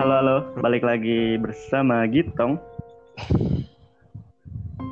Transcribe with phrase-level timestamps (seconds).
[0.00, 2.56] Halo halo, balik lagi bersama Gitong.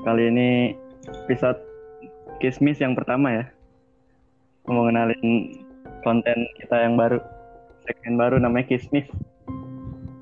[0.05, 0.77] Kali ini
[1.25, 1.57] episode
[2.45, 3.45] Kismis yang pertama ya.
[4.69, 5.49] Mau ngenalin
[6.05, 7.25] konten kita yang baru,
[7.89, 9.09] segmen baru namanya Kismis.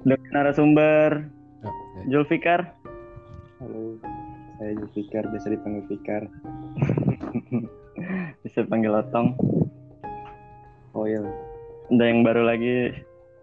[0.07, 1.35] Dengan narasumber.
[2.07, 2.71] Julfikar.
[3.59, 3.99] Halo,
[4.63, 6.31] saya Zulfikar, biasa dipanggil Fikar.
[8.47, 9.35] Bisa panggil Otong.
[10.95, 11.27] Oil.
[11.91, 12.95] Ada yang baru lagi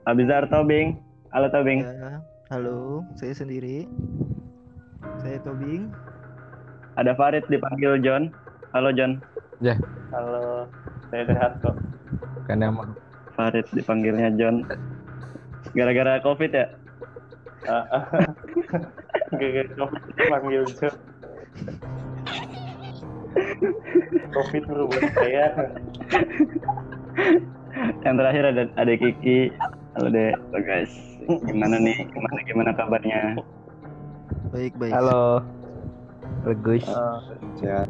[0.07, 1.11] Abizar Tobing.
[1.33, 1.81] Halo Tobing.
[1.81, 2.21] Ya,
[2.53, 3.89] halo, saya sendiri.
[5.17, 5.89] Saya Tobing.
[6.93, 8.29] Ada Farid dipanggil John.
[8.69, 9.17] Halo John.
[10.13, 10.69] Halo,
[11.09, 11.73] saya sehat kok.
[12.45, 12.93] kan emang
[13.33, 14.61] Farid dipanggilnya John.
[15.73, 16.69] Gara-gara Covid ya?
[19.33, 20.93] Gak Covid panggil Joe.
[24.37, 25.45] Covid berubah saya.
[28.05, 29.49] Yang terakhir ada ada Kiki.
[29.97, 30.37] Halo Dek.
[30.37, 31.12] Halo guys.
[31.23, 31.97] Gimana nih?
[32.11, 33.39] Gimana gimana kabarnya?
[34.51, 34.93] Baik, baik.
[34.93, 35.39] halo
[36.43, 36.83] Regus
[37.57, 37.87] Sehat.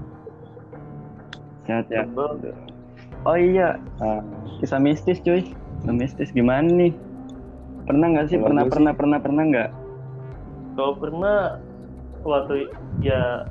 [1.65, 2.05] Sehat ya?
[3.23, 4.19] Oh iya, Ah,
[4.61, 5.41] kisah mistis cuy.
[5.81, 6.93] Kisah mistis gimana nih?
[7.89, 8.37] Pernah nggak sih?
[8.37, 9.69] Pernah sih- pernah pernah pernah nggak?
[10.77, 11.37] Kalau pernah
[12.21, 12.69] waktu
[13.01, 13.49] ya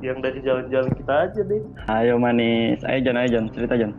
[0.00, 1.60] yang dari jalan-jalan kita aja deh
[1.92, 2.80] Ayo manis.
[2.86, 3.46] Ayo John, ayo John.
[3.52, 3.92] Cerita John.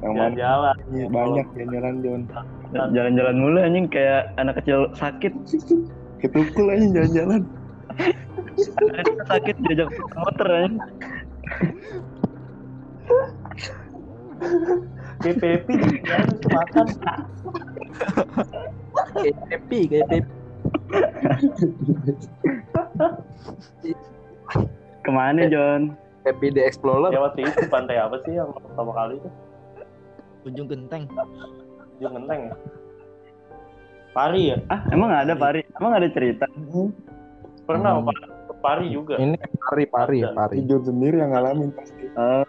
[0.00, 0.32] Yang mana?
[0.32, 2.22] jalan-jalan Iya, Banyak yang jalan John.
[2.72, 5.32] Jalan-jalan mulu anjing kayak anak kecil sakit.
[6.20, 7.42] Ketukul aja jalan-jalan.
[8.96, 10.80] Anak sakit diajak motor anjing.
[15.20, 15.68] PPP
[16.48, 16.86] makan
[19.20, 20.24] kayak Pepi kayak Pepi
[25.00, 25.92] Ke mana John?
[26.24, 29.28] Pepi the Explorer ya waktu itu pantai apa sih yang pertama kali itu
[30.42, 31.04] Ujung genteng.
[31.96, 32.54] Ujung Genteng ya
[34.10, 35.62] Pari ya Ah, emang ada Pari?
[35.76, 36.48] Emang ada cerita?
[37.62, 38.08] pernah Hmm.
[38.08, 38.16] Pak.
[38.50, 42.02] ke Pari juga ini pari pari ya pari John sendiri yang ngalamin pasti.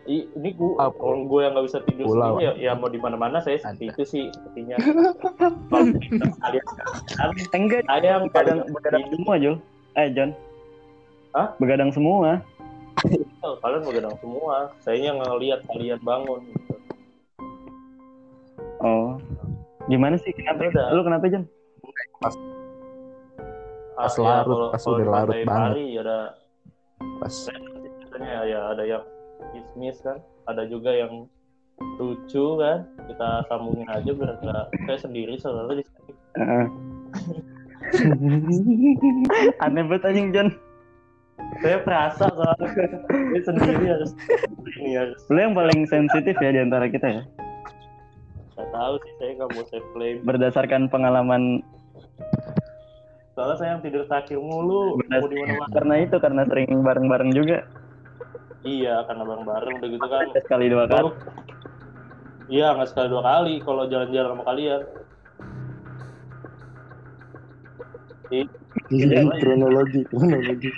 [0.03, 2.35] I- ini gua Ah, kalau gue yang nggak bisa tidur Pulau.
[2.35, 3.93] sendiri ya, ya mau di mana-mana saya seperti Ada.
[3.93, 4.75] itu sih sepertinya
[6.41, 6.66] kalian
[7.53, 7.83] enggak.
[7.85, 9.55] saya yang Begadang, begadang tidur semua Jul.
[9.93, 10.31] Eh John.
[11.31, 11.47] Hah?
[11.57, 12.41] Begadang semua.
[13.39, 16.41] Oh, kalian begadang semua saya yang ngelihat kalian bangun
[19.91, 20.31] Gimana sih?
[20.31, 20.63] Kenapa?
[20.66, 20.88] Udah.
[20.90, 21.44] Lu kenapa John?
[22.18, 22.31] pas
[23.94, 25.72] Ah, Pas ya, larut, kalau- pas kalau udah larut banget.
[25.75, 26.18] Pari ada
[27.19, 27.35] pas
[28.00, 29.03] biasanya ya ada yang
[29.52, 31.25] kismis kan ada juga yang
[31.97, 36.66] lucu kan kita sambungin aja biar nggak saya sendiri soalnya di sini Heeh.
[39.59, 40.50] Aneh banget anjing John.
[41.58, 44.12] saya perasa soalnya sendiri harus
[44.78, 47.22] ini harus Lu yang paling sensitif ya di antara kita ya.
[48.81, 51.61] Tahu sih saya nggak mau saya claim Berdasarkan pengalaman
[53.31, 57.31] soalnya saya yang tidur terakhir mulu mau di mana mana karena itu karena sering bareng-bareng
[57.31, 57.63] juga.
[58.61, 60.25] iya karena bareng bareng udah gitu kan.
[60.37, 61.09] Sekali dua kali.
[62.51, 64.81] Iya nggak sekali dua kali kalau jalan-jalan sama kalian.
[68.91, 70.69] Iya, kronologi, kronologi.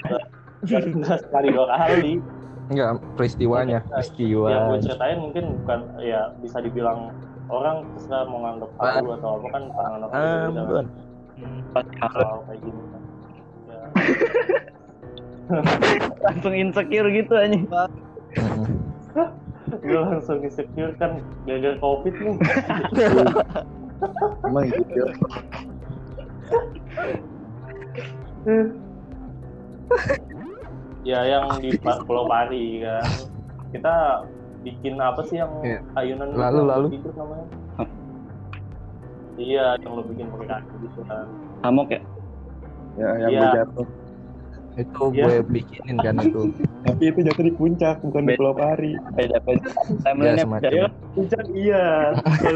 [0.64, 2.14] nggak sekali dua kali.
[2.72, 2.90] Enggak
[3.20, 3.80] peristiwanya.
[3.84, 4.50] Yang peristiwa.
[4.56, 7.12] gue ceritain mungkin bukan ya bisa dibilang
[7.48, 10.88] orang terserah mau nganggap halu atau apa kan pandangan orang ah bukan
[11.34, 11.66] Hmm.
[11.74, 13.02] Harus soal kayak gini kan
[13.66, 13.82] ya,
[16.30, 17.66] langsung insecure gitu anjing.
[18.38, 18.70] Mm-mm.
[19.82, 22.38] gue langsung insecure kan gara-gara covid nih
[24.46, 25.02] Emang gitu.
[31.04, 33.08] ya yang di Pulau Pari kan
[33.74, 33.96] kita
[34.64, 35.80] bikin apa sih yang Iya.
[35.94, 36.88] ayunan gitu, Lalu, yang lalu.
[36.90, 37.48] tidur namanya
[39.36, 41.26] iya yang lo bikin pakai kaki gitu kan
[41.62, 42.02] Hamok ya?
[42.94, 43.40] Ya, yang Iya.
[43.42, 43.88] gue jatuh.
[44.74, 45.24] itu Iya.
[45.24, 46.42] gue bikinin kan itu
[46.84, 48.36] Tapi itu jatuh di puncak, bukan di.
[48.36, 48.94] Pulau Pari.
[49.14, 49.64] Beda beda.
[49.64, 50.88] ya Timelinenya semacam beda.
[51.14, 52.52] puncak iya iya.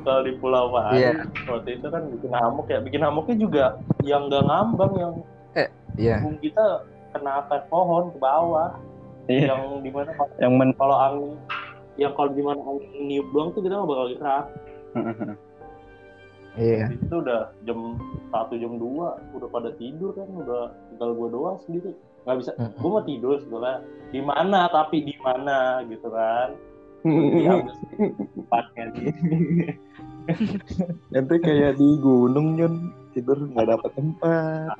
[0.00, 1.12] kalau di Pulau Pari Iya.
[1.44, 3.64] waktu itu kan bikin hamok ya bikin hamoknya juga
[4.00, 5.12] yang nggak ngambang yang
[5.96, 6.66] iya punggung kita
[7.12, 8.70] kena akar pohon ke bawah.
[9.30, 9.54] Iya.
[9.54, 11.32] yang di mana kalau- Yang men kalau angin
[11.94, 14.44] yang kalau di mana angin niup doang tuh kita nggak bakal gerak.
[16.58, 16.90] Iya.
[16.90, 17.94] Itu udah jam
[18.34, 21.94] satu jam dua udah pada tidur kan udah tinggal gua doang sendiri.
[22.26, 22.50] Nggak bisa
[22.82, 23.78] gua mau tidur sebenarnya
[24.10, 26.48] di mana tapi di mana gitu kan.
[28.34, 28.84] Tempatnya
[31.14, 34.74] Nanti kayak di gunung John tidur nggak dapat tempat.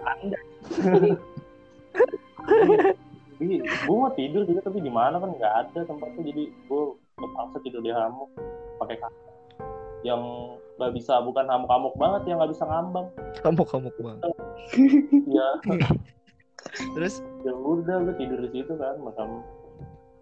[3.40, 6.82] Jadi gue mau tidur juga tapi di mana kan nggak ada tempatnya jadi gue
[7.16, 8.30] terpaksa tidur di hammock
[8.76, 9.20] pakai kaki.
[10.00, 10.20] yang
[10.80, 13.08] nggak bisa bukan hamuk-hamuk banget yang nggak bisa ngambang.
[13.44, 14.32] Kamu banget.
[15.28, 15.48] ya
[16.96, 17.24] Terus?
[17.44, 19.44] Ya udah gue tidur di situ kan makam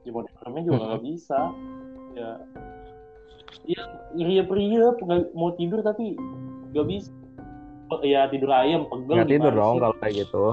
[0.07, 1.39] ya mau dimakamnya juga nggak bisa.
[2.15, 2.31] Ya.
[3.67, 3.83] Ya
[4.19, 6.15] iriap iriap nggak mau tidur tapi
[6.75, 7.11] nggak bisa.
[8.03, 10.45] Ya tidur ayam pegel Nggak tidur dong kalau kayak gitu.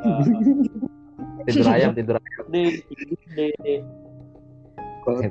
[1.46, 2.44] Tidur ayam, tidur ayam.
[2.48, 3.80] deh tidur deh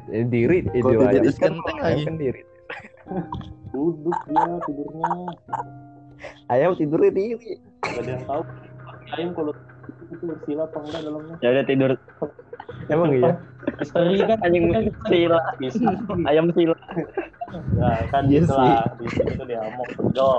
[0.10, 1.24] Eh, Diri, tidur Kalau ayam.
[1.24, 2.04] tidur Kan lagi.
[2.04, 2.42] kan diri.
[3.70, 5.10] duduk dia tidurnya
[6.48, 7.54] Ayam tidurnya diri.
[7.80, 8.42] gak ada yang tahu
[9.12, 9.54] ayam kalau
[10.10, 11.92] itu bersila apa enggak dalamnya Ya udah tidur.
[12.88, 13.32] Emang iya?
[13.72, 14.66] misteri kan Anjing
[15.06, 15.40] sila.
[16.26, 16.76] Ayam sila.
[17.74, 20.34] ya kan Iya gitu lah di situ dia mau pegel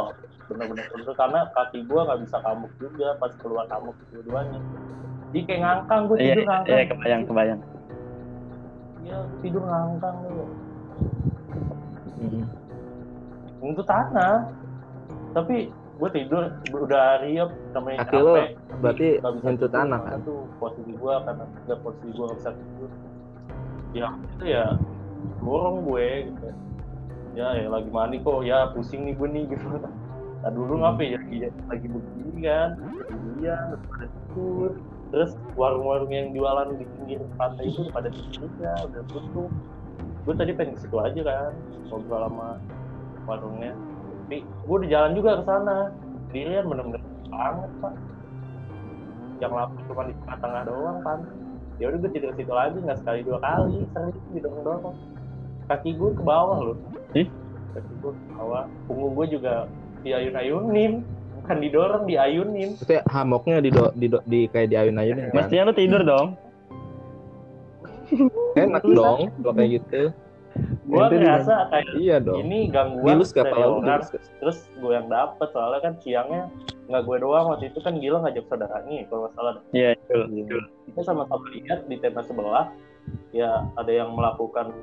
[0.50, 4.58] bener-bener pegel karena kaki gua nggak bisa kamuk juga pas keluar kamuk dua-duanya.
[5.30, 6.74] Jadi kayak ngangkang gua Iya, tidur ngangkang.
[6.74, 7.60] iya kebayang, kebayang.
[9.00, 10.44] Iya, tidur ngangkang lu
[12.20, 12.44] Mm.
[13.62, 14.44] itu tanah.
[15.32, 16.42] Tapi gue tidur
[16.74, 18.48] udah riap namanya Kaki capek.
[18.80, 19.08] berarti
[19.44, 20.18] nyentuh tanah, kan?
[20.24, 22.90] tuh posisi gue karena nggak posisi gue nggak bisa tidur.
[23.92, 24.64] Ya itu ya
[25.40, 26.48] borong gue gitu.
[27.36, 28.40] Ya ya lagi mandi kok.
[28.42, 29.66] Ya pusing nih gue nih gitu
[30.40, 30.82] nah dulu Hmm.
[30.88, 31.10] ngapain?
[31.12, 31.36] Ya lagi,
[31.68, 32.70] lagi begini kan
[33.40, 33.56] iya
[33.88, 34.70] pada tidur.
[35.10, 39.50] Terus warung-warung yang jualan di pinggir pantai itu pada tutup juga udah tutup.
[40.22, 41.52] Gue tadi pengen ke situ aja kan
[41.90, 42.48] ngobrol sama
[43.26, 43.74] warungnya.
[44.30, 45.76] Tapi gue udah jalan juga ke sana.
[46.30, 47.94] Sendirian bener-bener banget pak.
[49.42, 51.18] Yang lapar cuma di tengah-tengah doang kan
[51.80, 53.82] ya udah gue tidur situ lagi nggak sekali dua kali.
[53.90, 54.96] Sering didorong dorong
[55.66, 56.78] kaki gue ke bawah loh.
[57.18, 57.26] Ih?
[57.74, 58.64] kaki gue ke bawah.
[58.86, 59.66] Punggung gue juga
[60.00, 60.92] diayun-ayunin
[61.40, 65.36] bukan didorong diayunin Maksudnya hamoknya di, do, di, do- di kayak di ayun-ayunin kan?
[65.36, 66.28] Mestinya lu tidur dong.
[68.54, 70.02] Enak dong kalau kayak gitu.
[70.82, 72.42] gue ngerasa kayak Iya dong.
[72.42, 73.54] ini gangguan Dilus dari
[74.42, 76.50] terus gue yang dapet soalnya kan siangnya
[76.90, 80.26] nggak gue doang waktu itu kan gila ngajak saudaranya kalau nggak salah Iya, betul.
[80.90, 82.66] kita sama-sama lihat di tenda sebelah
[83.30, 84.74] ya ada yang melakukan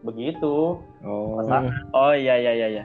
[0.00, 1.36] begitu Oh.
[1.36, 2.84] masa Oh iya iya iya iya.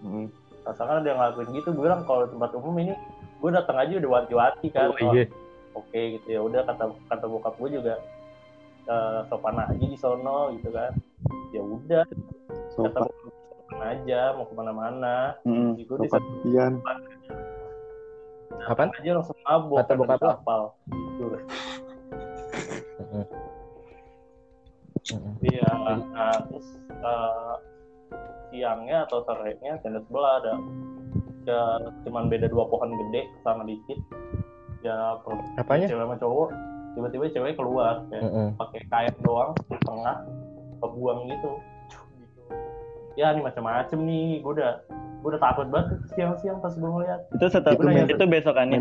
[0.00, 0.32] Hmm.
[0.62, 2.94] Rasakan ada yang ngelakuin gitu gue bilang kalau tempat umum ini
[3.38, 5.26] gue datang aja udah wanti-wanti kan Oh iya.
[5.72, 7.94] oke gitu ya udah kata kata bokap gue juga
[8.84, 10.92] eh, sopan aja di sono gitu kan
[11.50, 12.22] ya udah kata
[12.70, 13.14] Sopan bokap
[13.58, 15.74] sopan aja mau ke mana-mana Mm.
[15.74, 16.72] jadi gue di sopan pian.
[18.62, 18.94] Apaan?
[18.94, 20.30] aja langsung mabuk Kata bokap lo?
[20.30, 21.26] kapal gitu.
[25.42, 25.66] Iya,
[26.08, 27.54] nah terus eh,
[28.48, 30.54] siangnya atau sorenya tenda sebelah ada
[31.42, 31.62] ya
[32.02, 33.98] cuman beda dua pohon gede sama dikit
[34.80, 35.18] ya
[35.56, 35.86] Apanya?
[35.86, 36.48] cewek sama cowok
[36.92, 38.48] tiba-tiba cewek keluar kayak Mm-mm.
[38.54, 40.16] pakai kain doang di tengah
[40.78, 41.50] kebuang gitu
[42.14, 42.40] gitu
[43.14, 47.46] ya ini macam-macam nih gue udah gue udah takut banget siang-siang pas gue ngeliat Itu
[47.48, 48.78] setelah Itu main- itu besokannya.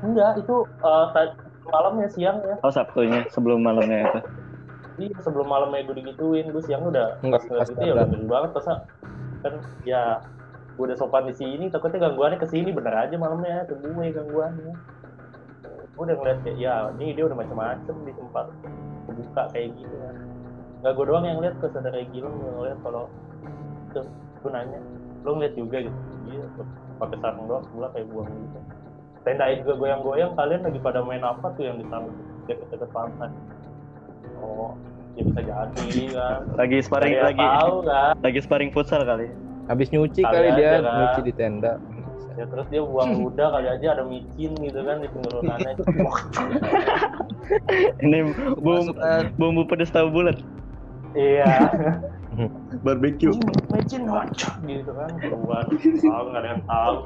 [0.00, 1.34] enggak itu ta-
[1.66, 4.20] malamnya siang ya Oh Sabtunya sebelum malamnya itu.
[4.94, 8.06] Iya sebelum malamnya gue digituin, gue siang udah Enggak, pas ngeliat pas itu ya udah
[8.30, 8.74] banget masa.
[9.42, 10.02] Kan ya
[10.74, 14.74] gue udah sopan di sini takutnya gangguannya ke sini bener aja malamnya ke gue gangguannya.
[15.94, 18.46] Gue udah ngeliat kayak ya ini dia udah macam-macam di tempat
[19.04, 20.10] kebuka kayak gitu ya
[20.84, 23.08] nggak gue doang yang lihat ke saudara Gilang gue ngeliat kalau
[23.88, 24.04] itu
[24.44, 24.80] gue nanya
[25.24, 25.98] lo ngeliat juga gitu?
[26.28, 26.44] Iya
[27.00, 28.60] pakai sarung doang sebelah kayak buang gitu.
[29.24, 32.04] Tenda juga goyang-goyang kalian lagi pada main apa tuh yang di sana
[32.44, 33.32] deket-deket pantai
[34.40, 34.72] oh
[35.14, 39.26] ya bisa jadi kan Lagi sparring yang lagi tahu kan lagi sparring futsal kali.
[39.64, 40.92] Habis nyuci Kali kali dia aja, kan.
[40.98, 41.72] nyuci di tenda.
[42.34, 45.70] ya terus dia buang ludah kali aja ada micin gitu kan di penurunannya
[48.02, 48.18] Ini
[48.58, 48.90] bumbu
[49.36, 50.36] bumbu pedes tahu bulat.
[51.14, 51.70] iya
[52.84, 53.30] Barbecue.
[53.70, 55.64] Micin ngocok gitu kan keluar
[56.02, 56.96] tahu nggak ada yang tahu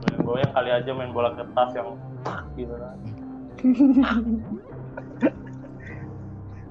[0.00, 1.88] main goyang kali aja main bola kertas yang
[2.56, 2.96] gitu kan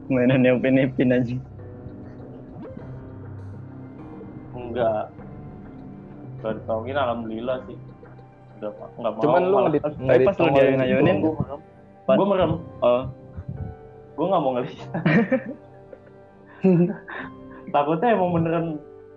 [0.10, 1.38] Mainan yang pinipin aja.
[4.70, 5.04] enggak.
[6.39, 7.78] Gak ditolongin alhamdulillah sih.
[8.60, 11.60] Udah nggak mau Cuman lu ngedit Tapi pas lu diayun-ayunin, gue merem.
[12.06, 12.51] Gue merem.
[12.84, 13.04] Oh,
[14.20, 14.75] gue nggak mau ngeliat
[17.72, 18.66] takutnya emang beneran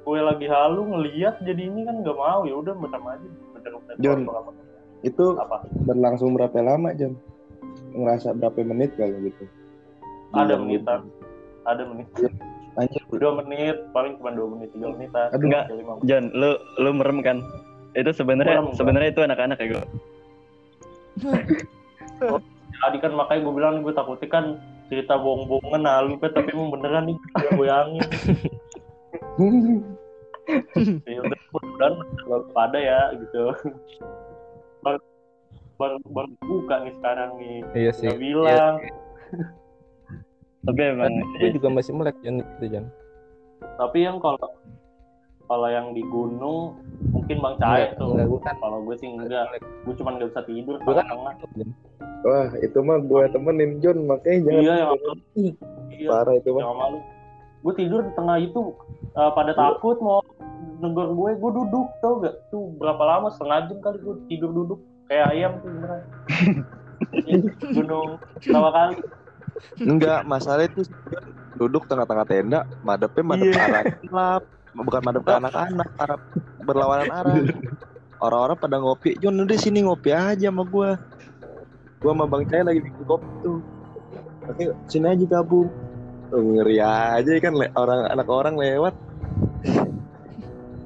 [0.07, 2.47] gue lagi halu ngeliat jadi ini kan nggak mau.
[2.47, 3.29] Ya udah merem aja.
[4.03, 4.27] Jon.
[4.27, 4.51] apa
[5.03, 5.67] Itu apa?
[5.87, 7.19] berlangsung berapa lama jam?
[7.95, 9.45] Ngerasa berapa menit kali gitu?
[10.33, 11.01] Ada Iya, menitan
[11.63, 12.09] ada menit
[12.73, 15.45] Anjir, dua menit paling cuma dua menit tiga menitan Aduh.
[15.45, 15.65] Enggak.
[15.69, 16.09] Menit.
[16.09, 17.37] John, lu lu merem kan?
[17.93, 19.85] Itu sebenarnya sebenarnya itu anak-anak ya gue.
[22.81, 24.45] tadi kan makanya gue bilang gue takutnya kan
[24.89, 28.01] cerita bohong-bohongan halu kan tapi emang beneran nih gue goyangin
[31.07, 31.95] ya udah mudah-mudahan
[32.51, 33.53] pada ya gitu
[34.81, 34.99] baru
[35.77, 38.09] baru, baru buka nih sekarang nih Iya sih.
[38.09, 38.75] nggak bilang
[40.63, 42.87] Tapi emang Gue juga masih melek Jan itu Jan.
[43.73, 44.59] tapi yang kalau
[45.45, 46.75] kalau yang di gunung
[47.09, 48.09] mungkin bang Cahaya Enggak, tuh.
[48.11, 49.47] enggak, gue kan kalau gue sih enggak.
[49.83, 51.39] Gue cuma nggak bisa tidur Gua kan-
[52.23, 54.91] Wah, itu mah gue temenin John, makanya jangan iya yang
[55.91, 56.63] iya parah itu mah.
[56.73, 56.99] malu.
[57.61, 58.61] Gue tidur di tengah itu
[59.13, 60.23] eh, pada takut mau
[60.79, 63.31] negor gue gue duduk tau gak tuh berapa lama?
[63.31, 66.03] Setengah jam kali gue tidur duduk kayak ayam tuh beneran.
[67.13, 67.33] Di
[67.77, 68.95] gunung pertama kali
[69.79, 70.85] Enggak, masalah itu
[71.55, 73.61] duduk tengah-tengah tenda, madepnya madep Iya.
[73.63, 74.43] arah gelap,
[74.73, 76.19] bukan madep ke anak-anak, arah
[76.63, 77.37] berlawanan arah.
[78.23, 80.95] Orang-orang pada ngopi, John udah sini ngopi aja sama gua.
[81.99, 83.59] Gua sama Bang Cahaya lagi bikin kopi tuh.
[84.47, 85.71] Oke, sini aja gabung.
[86.33, 88.95] Oh, ngeri aja kan le- orang anak orang lewat.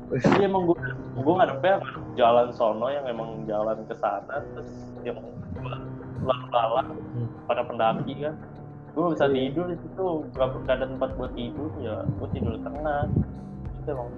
[0.07, 0.79] Jadi emang gue
[1.17, 1.83] gue ngadepnya
[2.15, 4.71] jalan sono yang emang jalan ke sana terus
[5.03, 5.19] yang
[6.23, 7.29] lalu-lalang Hmm.
[7.49, 8.35] pada pendaki kan
[8.97, 12.63] gue bisa tidur di situ gak, gak ada tempat buat tidur ya gue tidur di
[12.65, 13.05] tengah.
[13.85, 14.09] Itu emang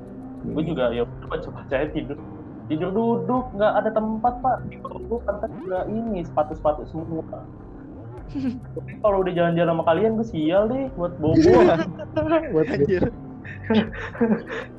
[0.55, 2.15] gue juga ya coba coba saya tidur.
[2.71, 4.63] Tidur duduk nggak ada tempat pak.
[4.71, 7.43] Di bawah gue kan kan juga ini sepatu sepatu semua.
[8.79, 11.53] Tapi kalau udah jalan-jalan sama kalian gue sial deh buat bobo
[12.63, 13.11] Anjir.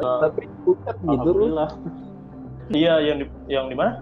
[0.00, 1.52] Tapi bukan gitu lu.
[1.52, 1.70] Alhamdulillah.
[2.70, 4.00] Iya, yang di yang di mana?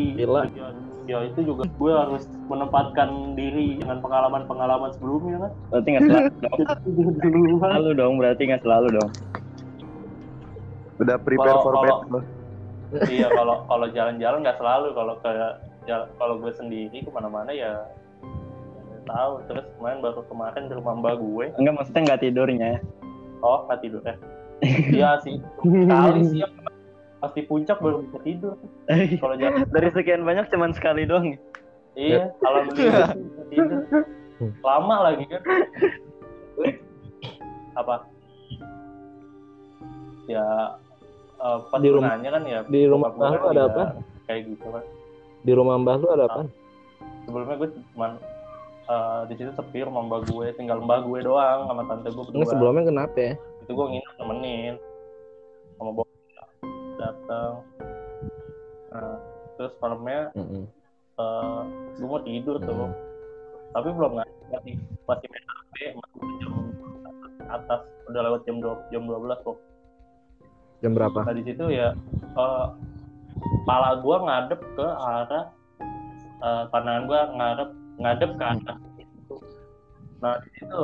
[0.00, 5.52] Ya, ya itu juga gue harus menempatkan diri dengan pengalaman-pengalaman sebelumnya kan.
[5.68, 7.58] berarti nggak selalu dong.
[7.58, 9.10] Selalu dong, berarti nggak selalu dong.
[10.98, 12.24] Udah prepare Kalau- for kalau- bed.
[13.08, 14.88] iya, kalau kalau jalan-jalan nggak selalu.
[14.92, 15.52] Kalau kayak
[15.84, 17.82] jal- kalau gue sendiri ke mana-mana ya
[18.86, 19.32] ya tahu.
[19.46, 21.46] Terus kemarin baru kemarin di rumah mbak gue.
[21.58, 22.70] Enggak maksudnya nggak tidurnya.
[23.42, 24.14] Oh, nggak tidur ya?
[24.62, 25.42] Iya sih.
[25.58, 26.40] Kali sih
[27.22, 28.58] pasti puncak baru bisa tidur.
[29.22, 31.38] Kalau jalan Dari sekian banyak cuman sekali doang.
[31.94, 33.80] Iya, alhamdulillah bisa tidur.
[34.60, 35.42] Lama lagi kan.
[37.72, 37.94] Apa?
[40.26, 40.46] Ya
[41.38, 43.82] eh, pas Di rumah- nanya kan ya di rumah gue lu kan ada ya apa?
[44.26, 44.84] Kayak gitu kan.
[45.42, 46.42] Di rumah mbah lu ada apa?
[47.22, 48.08] Sebelumnya gue cuma
[48.82, 52.50] eh, di situ sepi rumah mbak gue, tinggal mbak gue doang sama tante gue berdua.
[52.50, 53.32] Sebelumnya kenapa ya?
[53.62, 54.74] Itu gue nginep nemenin
[57.02, 57.52] datang.
[58.88, 59.16] Nah,
[59.54, 60.64] terus malamnya Heeh.
[61.12, 61.60] eh
[61.94, 62.88] gue mau tidur tuh.
[63.72, 66.52] tapi belum nggak masih masih main HP masih jam
[67.48, 69.56] atas udah lewat jam dua jam 12 kok
[70.80, 71.18] Jam berapa?
[71.24, 72.66] nah di situ ya eh
[73.32, 75.44] kepala gua ngadep ke arah
[76.38, 79.36] eh, pandangan gua ngadep ngadep ke arah itu
[80.20, 80.82] nah di situ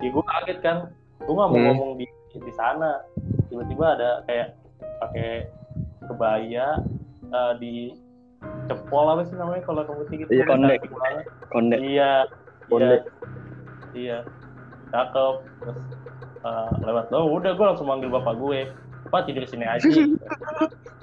[0.00, 0.76] ya gua kaget kan
[1.20, 1.66] gua nggak mau Hmm.
[1.68, 3.04] ngomong di di sana
[3.52, 4.56] tiba-tiba ada kayak
[5.02, 5.30] pakai
[6.06, 6.66] kebaya
[7.26, 7.74] eh, di
[8.66, 10.74] cepol apa sih namanya kalau kamu gitu Iya, konde.
[10.76, 11.24] cantik banget.
[11.50, 11.76] Konde.
[11.78, 12.10] Iya,
[12.70, 12.86] Konde.
[12.86, 12.98] iya,
[13.94, 14.18] iya,
[14.90, 15.34] cakep.
[15.62, 15.78] Terus
[16.42, 18.60] eh, lewat oh udah gue langsung manggil bapak gue,
[19.08, 19.86] bapak tidur sini aja.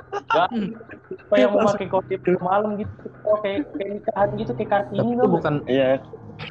[0.09, 2.93] Gak, apa yang mau pakai kostum malam gitu,
[3.29, 5.37] oh, kayak kayak nikahan gitu kayak kartini itu loh.
[5.37, 5.89] bukan Iya,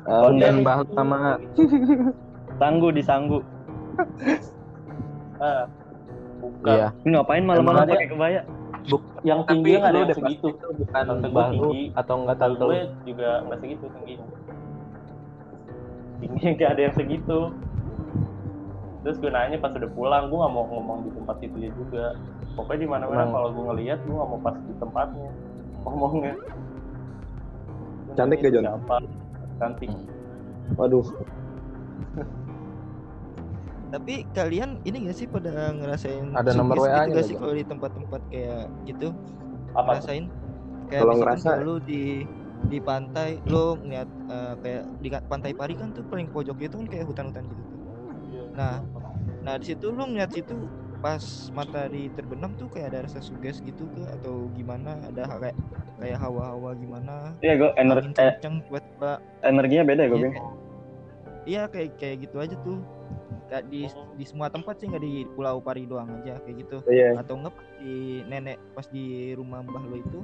[0.07, 1.19] konten lu sama
[2.62, 3.38] tangguh disanggu.
[5.38, 5.67] Ah,
[6.38, 6.75] bukan.
[6.75, 6.88] Iya.
[7.04, 8.40] Ini ngapain malam-malam pakai kebaya?
[9.26, 10.49] Yang Tapi tinggi nggak ada yang segitu.
[10.54, 11.85] bukan lu tinggi.
[11.92, 12.66] atau tante lu.
[12.71, 14.26] gue juga nggak segitu tingginya.
[16.18, 17.38] Tinggi nggak ada yang segitu.
[19.07, 22.04] Terus gue nanya pas udah pulang, gue nggak mau ngomong di tempat itu ya juga.
[22.59, 25.30] Pokoknya di mana-mana kalau gue ngelihat, gue nggak mau pas di tempatnya
[25.87, 26.35] ngomongnya.
[28.18, 28.66] Cantik gak, Jon?
[28.66, 28.97] Siapa?
[29.62, 29.90] Cantik.
[30.75, 31.07] Waduh,
[33.88, 37.64] Tapi kalian ini gak sih pada ngerasain Ada nomor WA-nya gitu gak sih kalau di
[37.64, 39.09] tempat-tempat kayak gitu
[39.73, 39.97] Apa?
[39.97, 40.25] ngerasain?
[40.88, 42.02] Kayak Kalau ngerasa- kalau lu di
[42.68, 46.85] di pantai lo ngeliat eh, kayak di pantai Pari kan tuh paling pojok itu kan
[46.85, 47.80] kayak hutan-hutan gitu tuh.
[48.52, 48.85] Nah,
[49.40, 50.68] nah di situ lu ngeliat situ
[50.99, 51.23] pas
[51.54, 55.57] matahari terbenam tuh kayak ada rasa suges gitu ke atau gimana ada kayak
[55.97, 58.35] kayak hawa-hawa gimana Iya, gue energi eh,
[59.47, 60.30] energinya beda ya, gue Iya,
[61.49, 62.83] Iya kayak kayak gitu aja tuh.
[63.49, 66.77] Kayak di di semua tempat sih nggak di Pulau Pari doang aja kayak gitu.
[66.87, 67.17] iya.
[67.17, 70.21] Atau enggak di nenek pas di rumah mbah lo itu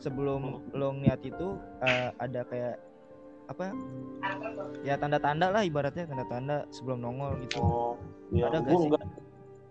[0.00, 2.76] sebelum lo ngeliat itu eh, ada kayak
[3.46, 3.74] apa
[4.82, 7.92] ya tanda-tanda lah ibaratnya tanda-tanda sebelum nongol gitu Oh,
[8.32, 8.48] iya.
[8.48, 8.86] Ada Gue gak sih?
[8.88, 9.04] enggak.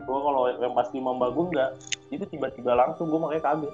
[0.01, 1.71] Gue kalau yang pas di Mamba gue enggak.
[2.11, 3.73] Itu tiba-tiba langsung gue makanya kaget.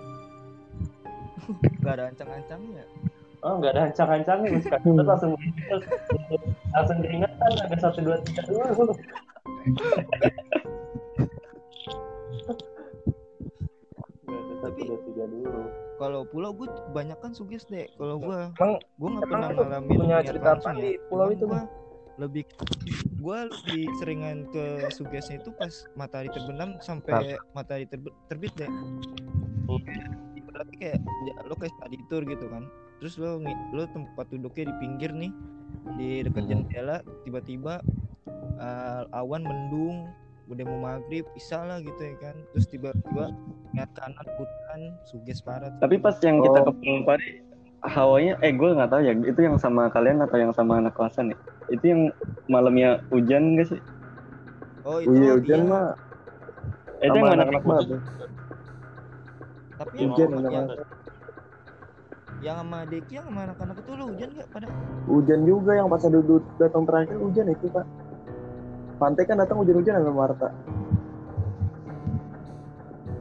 [1.78, 2.84] nggak ada ancang-ancangnya
[3.44, 5.32] oh nggak ada ancang-ancangnya gue suka terus langsung
[6.74, 8.94] langsung keringetan ada satu dua tiga dulu
[14.58, 15.62] Tapi- dua tiga dulu
[15.98, 17.90] Kalau pulau gue banyak kan suges deh.
[17.98, 20.78] Kalau gue Emang gue nggak pernah ngalamin punya cerita apa ya.
[20.78, 21.66] di pulau itu, gua
[22.22, 22.44] lebih
[23.18, 28.70] gue lebih seringan ke sugesnya itu pas matahari terbenam sampai matahari terbe- terbit deh.
[30.46, 32.70] Berarti kayak ya, lo kayak study tour gitu kan.
[32.98, 33.38] Terus lo
[33.72, 35.32] lo tempat duduknya di pinggir nih
[35.96, 36.50] di dekat Hmm.
[36.66, 37.80] jendela tiba-tiba
[38.58, 40.10] uh, awan mendung
[40.48, 43.36] udah mau maghrib bisa lah gitu ya kan terus tiba-tiba
[43.72, 45.70] ngeliat kanan hutan suges parah.
[45.78, 46.66] Tapi pas yang kita Oh.
[46.66, 47.30] ke Pulau Pari,
[47.86, 51.36] hawanya, eh gue nggak tahu ya, itu yang sama kalian atau yang sama anak kelasan
[51.36, 51.38] ya?
[51.68, 52.02] Itu yang
[52.48, 53.82] malamnya hujan gak sih?
[54.82, 55.70] oh itu iya hujan iya.
[55.70, 55.86] mah
[56.98, 58.00] Eh, itu yang anak-anak mah tuh.
[59.78, 60.80] tapi yang Hujan sama, anak
[62.38, 64.68] yang, sama Deki yang sama anak-anak itu lo hujan gak pada
[65.08, 67.86] Hujan juga yang pas ada duduk datang terakhir hujan itu pak.
[68.98, 70.50] Pantai kan datang hujan-hujan sama Marta.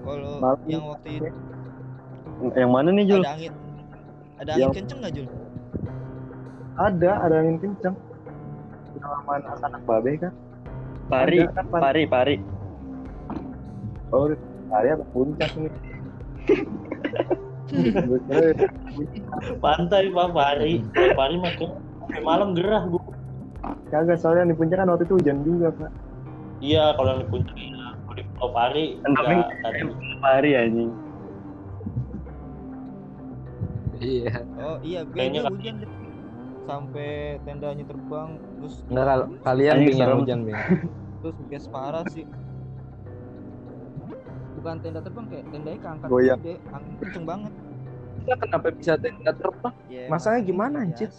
[0.06, 0.38] kalau
[0.70, 1.28] yang waktu itu
[2.54, 3.22] Yang mana nih Jul?
[3.26, 3.52] ada angin
[4.38, 5.26] ada angin Yang- kenceng gak Jul
[6.76, 7.96] Ada, ada angin kencang.
[9.00, 10.32] Sama anak-anak babe kan.
[11.08, 12.36] Pari, Ada, kan, pari, pari.
[14.12, 14.28] Oh,
[14.68, 15.72] hari apa puncak nih.
[17.66, 18.20] Gue
[19.64, 20.72] pantai pak pari
[21.12, 21.70] pari makin
[22.20, 23.02] malam gerah gue
[23.86, 25.90] Kagak soalnya di puncak kan waktu itu hujan juga pak.
[26.58, 29.80] iya kalau yang di puncak iya kalau di pulau pari Tapi nggak tadi
[30.18, 30.90] pari anjing.
[33.96, 34.32] Iya.
[34.56, 35.90] oh iya Kayaknya beda kan- hujan deh.
[36.62, 37.10] sampai
[37.42, 40.18] tendanya terbang terus Enggak kalau kalian Anjing Bing, yang serem.
[40.20, 40.58] hujan, Bing.
[41.16, 42.24] terus suges parah sih
[44.56, 46.38] bukan tenda terbang kayak tendanya keangkat Goyang.
[46.40, 47.52] gede angin kenceng banget
[48.16, 49.74] Kita kenapa bisa tenda terbang?
[49.86, 51.10] ya Masanya makanya gimana, anjir?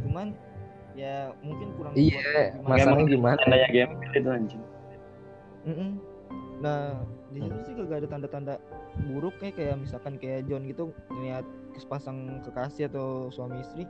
[0.00, 0.26] cuman
[0.94, 2.70] ya mungkin kurang Iya, kuat atau gimana.
[2.70, 3.36] masanya gimana?
[3.38, 4.62] Tandanya game itu anjing.
[5.60, 5.90] Mm-mm.
[6.60, 6.78] Nah,
[7.30, 8.54] di situ sih gak ada tanda-tanda
[9.08, 11.44] buruk kayak kayak misalkan kayak John gitu ngeliat
[11.74, 13.84] sepasang kekasih atau suami istri.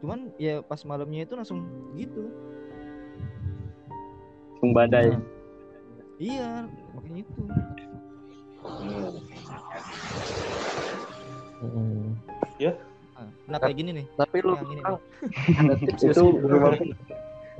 [0.00, 2.28] Cuman ya pas malamnya itu langsung gitu.
[4.54, 5.08] Langsung badai.
[5.12, 5.20] Nah,
[6.20, 7.40] iya, makanya itu.
[11.60, 12.16] Mm.
[13.20, 14.06] Nah, nah kayak gini nih.
[14.16, 15.00] Tapi lu Yang ini nggak
[16.08, 16.22] Itu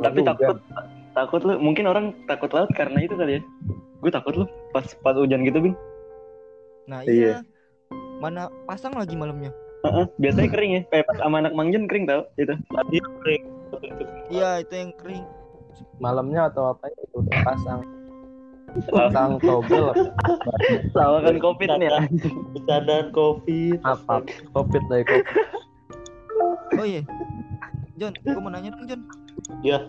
[0.01, 0.57] Tapi takut,
[1.13, 1.53] takut lu.
[1.61, 3.43] Mungkin orang takut laut karena itu kali ya.
[4.01, 5.77] Gue takut lu pas pas hujan gitu, Bing.
[6.89, 7.13] Nah, Iya.
[7.13, 7.39] iya.
[8.21, 9.53] Mana pasang lagi malamnya?
[9.85, 10.83] Heeh, biasanya kering ya.
[10.93, 12.53] Eh, pas sama anak mangjen kering tau itu.
[12.53, 13.45] tadi kering
[14.29, 15.25] Iya, itu yang kering.
[16.01, 17.85] Malamnya atau apa itu pasang.
[18.87, 19.87] Pasang togel
[20.91, 21.89] Sama kan covid nih.
[21.89, 24.15] Bercanda- bercandaan covid apa?
[24.53, 25.27] Covid dari covid.
[26.75, 27.03] Oh iya.
[27.95, 29.03] John, gue mau nanya dong, John.
[29.61, 29.85] Iya.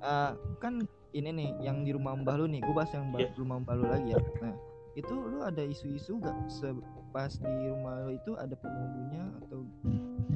[0.00, 3.30] Eh, kan ini nih yang di rumah Mbah lu nih, gue bahas yang Iya.
[3.30, 4.20] ba- rumah Mbah lu lagi ya.
[4.40, 4.54] Nah,
[4.94, 9.62] itu lu ada isu-isu gak se- pas di rumah lu itu ada penghulunya atau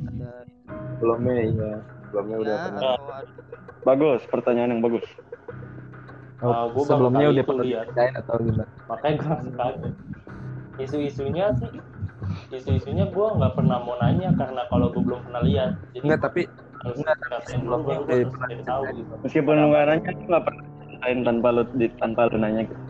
[0.07, 0.31] ada
[0.97, 1.73] belumnya iya.
[2.09, 2.81] Belumnya udah ya, pernah.
[2.95, 3.33] atau ada
[3.83, 5.07] Bagus, pertanyaan yang bagus.
[6.39, 7.87] Oh, Ah, gua sebelumnya udah itu pernah lihat.
[8.23, 8.65] atau gimana?
[8.87, 9.95] makanya gue langsung kaget
[10.79, 11.71] isu-isunya sih
[12.55, 16.41] isu-isunya gue nggak pernah mau nanya karena kalau gue belum pernah lihat jadi Enggak, tapi
[16.79, 20.65] harus enggak, dulu sebelumnya gue harus tahu gitu Meskipun lu nggak nanya, lu nggak pernah
[20.79, 22.63] ceritain tanpa lu di, tanpa lu nanya.
[22.65, 22.83] gitu.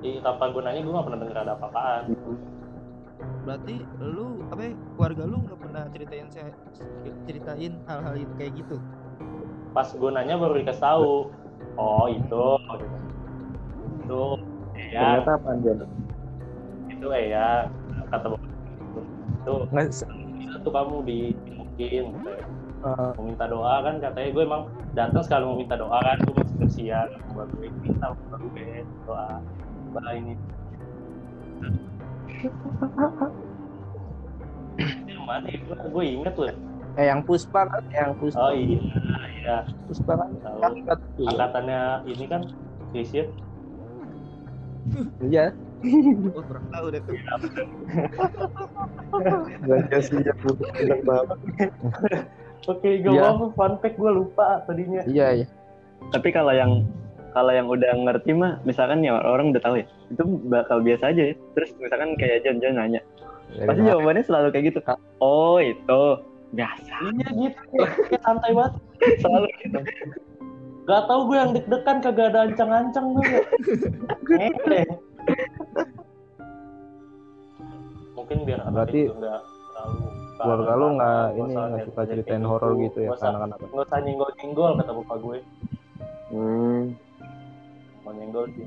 [0.00, 2.02] Jadi, tanpa gue nanya gue nggak pernah denger ada apa-apaan
[3.40, 6.50] berarti lu apa ya, keluarga lu nggak pernah ceritain saya
[7.24, 8.76] ceritain hal-hal itu kayak gitu.
[9.70, 11.30] pas gue nanya baru dikasih tahu
[11.78, 12.46] oh itu.
[14.02, 14.22] Itu
[14.90, 15.78] ya Ternyata apa Jan?
[16.90, 17.70] itu eh ya
[18.10, 18.50] kata bapak
[19.40, 20.06] itu bisa
[20.60, 22.44] tuh kamu dimungkin gitu ya.
[22.84, 24.30] eh, mau minta doa kan katanya.
[24.34, 28.40] Gue emang datang sekali mau minta doa kan gue masih bersihan buat gue minta buat
[28.52, 29.40] gue doa.
[29.94, 30.34] Bah ini.
[35.08, 35.58] Yang mana ya?
[35.60, 36.48] gue gue inget loh
[37.00, 38.40] eh yang Puspa kan, yang Puspa.
[38.42, 38.80] oh iya
[39.32, 39.56] iya
[39.88, 41.26] Puspa kan tahu angkat tuh.
[41.26, 42.42] angkatannya ini kan
[42.90, 43.24] Krisya
[45.20, 45.52] Iya,
[46.32, 47.14] Oh, kurang tahu deh tuh.
[49.88, 51.38] Gak sih yang butuh bilang bapak.
[52.66, 53.32] oke gue Iya.
[53.32, 55.46] mau fun fact gue lupa tadinya iya, iya.
[56.10, 56.84] Tapi kalau yang
[57.30, 61.22] kalau yang udah ngerti mah, misalkan ya orang udah tahu ya, itu bakal biasa aja
[61.30, 61.34] ya.
[61.54, 63.00] Terus misalkan kayak John John nanya,
[63.48, 64.80] Dari pasti jawabannya selalu kayak gitu.
[65.20, 66.02] Oh itu
[66.50, 67.62] biasa, iya gitu
[68.10, 68.72] kayak santai banget
[69.18, 69.78] selalu gitu.
[70.82, 73.30] Gak tau gue yang deg-degan kagak ada ancang-ancang gue.
[74.26, 74.82] Ngele.
[78.12, 79.98] Mungkin biar anak Berarti- nggak terlalu
[80.40, 82.82] keluarga lu nggak ini nggak suka jadi ceritain kayak horor gitu.
[82.82, 85.38] gitu ya anak-anak nggak usah nyenggol nyenggol kata bapak gue
[86.30, 86.82] Hmm.
[88.02, 88.64] mau nyenggol sih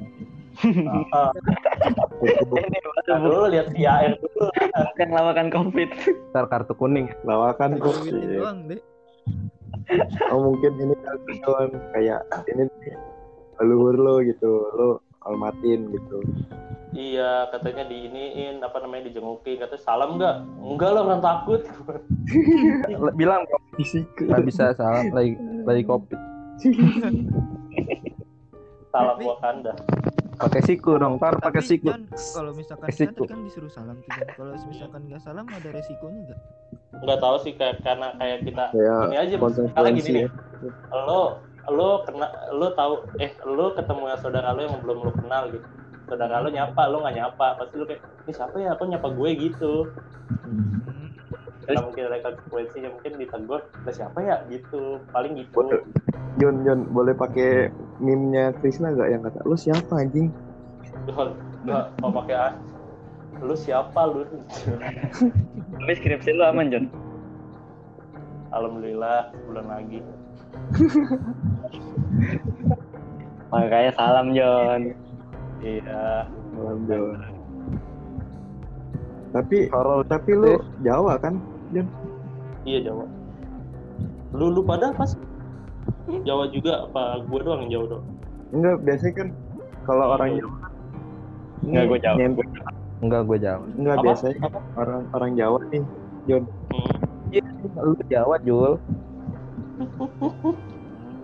[3.03, 4.45] dulu lihat si AR dulu.
[4.93, 5.89] Bukan lawakan covid.
[6.31, 7.07] ntar kartu kuning.
[7.23, 8.81] Lawakan doang deh
[10.31, 10.95] Oh mungkin ini
[11.43, 12.63] Don kayak ini
[13.59, 14.89] leluhur lo gitu, lo
[15.23, 16.17] almatin gitu.
[16.93, 19.57] iya katanya diiniin apa namanya dijengukin.
[19.59, 20.35] Katanya salam nggak?
[20.61, 21.61] Enggak lah orang takut.
[23.17, 23.43] Bilang
[23.75, 24.05] Fisik.
[24.15, 25.33] nggak bisa salah lagi
[25.65, 26.13] lagi kopi
[28.93, 29.73] salam Tapi- Wakanda
[30.37, 31.93] pakai siku dong ntar pakai siku.
[32.13, 33.23] Kalau misalkan kan siku.
[33.29, 36.39] kan disuruh salam tuh kalau misalkan nggak salam ada resikonya nggak?
[37.03, 38.63] Nggak tahu sih kayak karena kayak kita
[39.09, 40.23] ini aja misalnya gini nih.
[40.25, 40.29] Ya.
[40.93, 41.21] lo
[41.71, 42.93] lo kena lo tahu
[43.23, 45.67] eh lo ketemu yang saudara lo yang belum lo kenal gitu.
[46.09, 47.47] Saudara lo nyapa lo nggak nyapa.
[47.59, 48.71] Pasti lo kayak ini siapa ya?
[48.75, 49.73] Kok nyapa gue gitu?
[51.63, 54.43] Nah, mungkin ada konsekuensinya mungkin ditegur lah siapa ya?
[54.51, 55.63] Gitu paling gitu.
[56.41, 57.71] Jon Jon boleh pakai
[58.03, 60.27] meme-nya Krisna gak yang kata lo siapa anjing?
[61.07, 61.31] Dol,
[61.63, 62.47] nggak mau pakai A
[63.41, 64.23] lu siapa lu
[65.73, 66.85] Tapi skripsi lu aman, Jon.
[68.53, 69.99] alhamdulillah bulan lagi
[73.49, 74.81] Makanya salam, Jon.
[75.63, 77.29] iya Alhamdulillah.
[79.33, 81.41] Tapi horor tapi lu Jawa kan?
[82.63, 83.05] iya Jawa
[84.33, 85.19] lu lu pada apa sih
[86.03, 88.05] Jawa juga apa gue doang yang Jawa doang
[88.53, 89.27] Enggak, biasanya kan
[89.83, 90.55] kalau orang Jawa
[91.63, 92.15] Enggak, gua Jawa.
[92.19, 92.47] nyempet.
[92.99, 94.03] enggak gue jawab Enggak Apa?
[94.03, 94.59] biasanya Apa?
[94.75, 95.83] orang orang Jawa nih,
[96.25, 96.43] Jon.
[96.69, 97.81] Hmm.
[97.81, 98.71] lu Jawa Jul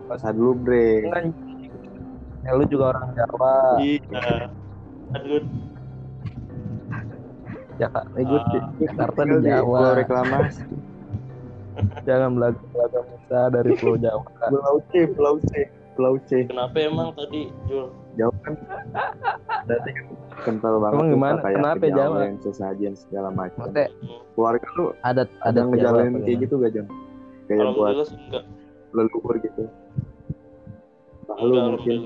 [0.07, 1.05] Pas dulu bre.
[1.05, 1.21] Enggak,
[2.41, 4.23] ya, lu juga orang Jawa iya
[5.09, 5.43] aduh
[7.79, 8.67] Jakarta eh, gue Ah.
[8.75, 10.61] Jakarta di Tinggal di Jawa Pulau reklamasi.
[12.03, 12.63] Jangan belajar
[13.03, 15.51] Musa dari Pulau Jawa Pulau C, Pulau C,
[15.93, 16.29] Pulau C.
[16.45, 18.53] kenapa emang tadi Jul Jawa kan
[19.63, 20.05] berarti kan
[20.39, 21.37] kental banget Emang gimana?
[21.39, 22.15] kayak Kenapa Jawa?
[22.15, 23.59] kejawen, sesajen segala macam.
[23.65, 23.87] maksudnya
[24.31, 26.87] Keluarga lu ada ada ngejalanin Jawa, kayak gitu gak Jon?
[26.87, 26.95] Kayak
[27.47, 28.43] buat alhamdulillah sih enggak
[28.89, 29.63] leluhur gitu.
[31.25, 31.99] Nah, lu enggak mungkin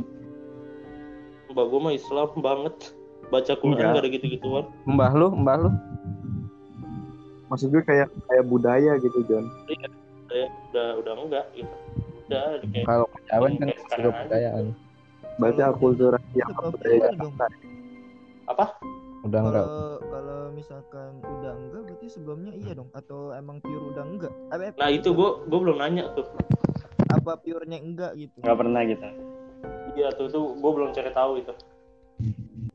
[1.47, 2.75] mbak gue mah Islam banget
[3.29, 3.91] baca Quran Enggak.
[3.91, 5.69] gak ada gitu-gituan mbah lu mbah lu
[7.53, 9.45] maksud gue kayak kayak budaya gitu Jon.
[10.25, 11.75] udah udah udah enggak gitu
[12.25, 13.67] udah kayak kalau kejawen kan
[14.09, 14.65] percayaan
[15.33, 16.97] Berarti akulturasi yang itu kalau budaya.
[17.09, 17.45] Jakarta.
[18.43, 18.65] apa
[19.23, 24.03] udah enggak kalau kalau misalkan udah enggak berarti sebelumnya iya dong atau emang pure udah
[24.03, 26.25] enggak apa nah itu gue gue belum nanya tuh
[27.07, 29.05] apa purenya enggak gitu Enggak pernah gitu.
[29.93, 31.53] iya tuh tuh gue belum cari tahu itu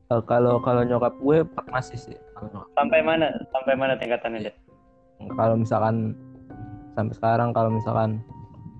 [0.09, 1.37] Eh, kalau kalau nyokap gue
[1.69, 2.17] masih sih.
[2.73, 3.29] Sampai mana?
[3.53, 4.49] Sampai mana tingkatannya?
[5.29, 6.15] Kalau misalkan
[6.89, 8.23] sampai sekarang kalau misalkan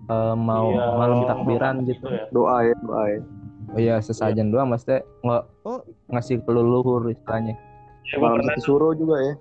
[0.08, 2.02] eh, mau Iya, malam takbiran gitu.
[2.02, 2.23] gitu ya?
[2.30, 3.19] Doa ya, doa ya.
[3.69, 5.86] oh iya sesajen doang maksudnya nggak Oh.
[6.10, 7.54] ngasih ke leluhur istilahnya.
[8.10, 9.34] Ya, Malam suro juga ya.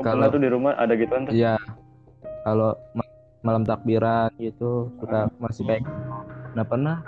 [0.00, 1.34] kalau- tuh di rumah ada gituan tuh.
[1.34, 1.60] iya.
[2.40, 3.12] Kalau ma-
[3.42, 5.84] malam takbiran gitu suka masih kayak
[6.54, 7.04] nah pernah?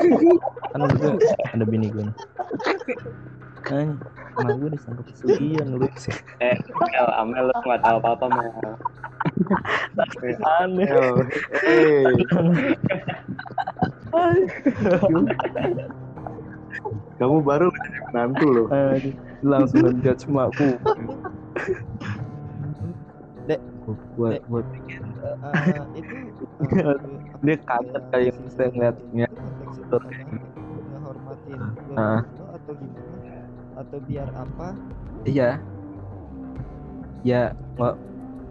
[0.72, 1.12] Kan gue
[1.50, 2.16] ada bini gue nih
[4.36, 5.88] Nah, gue disangka pesugihan lu
[6.38, 8.74] Eh, Mel, Amel lu nggak tahu apa-apa, Mel.
[10.60, 10.88] Aneh.
[11.56, 12.04] Hey.
[17.16, 18.66] Kamu baru jadi menantu loh.
[18.68, 20.68] Aduh, langsung ngejudge makku
[23.46, 23.60] Dek.
[24.16, 25.00] gue pikir
[25.46, 26.14] Eh, itu
[26.74, 26.96] eh,
[27.46, 30.24] Dia kaget kayak misalnya ngeliat- konteks itu karena
[30.90, 31.58] ngehormatin
[31.94, 32.20] Ah.
[32.52, 33.06] atau gimana
[33.76, 34.68] atau biar apa?
[35.28, 35.60] Iya.
[37.22, 37.98] Ya nge-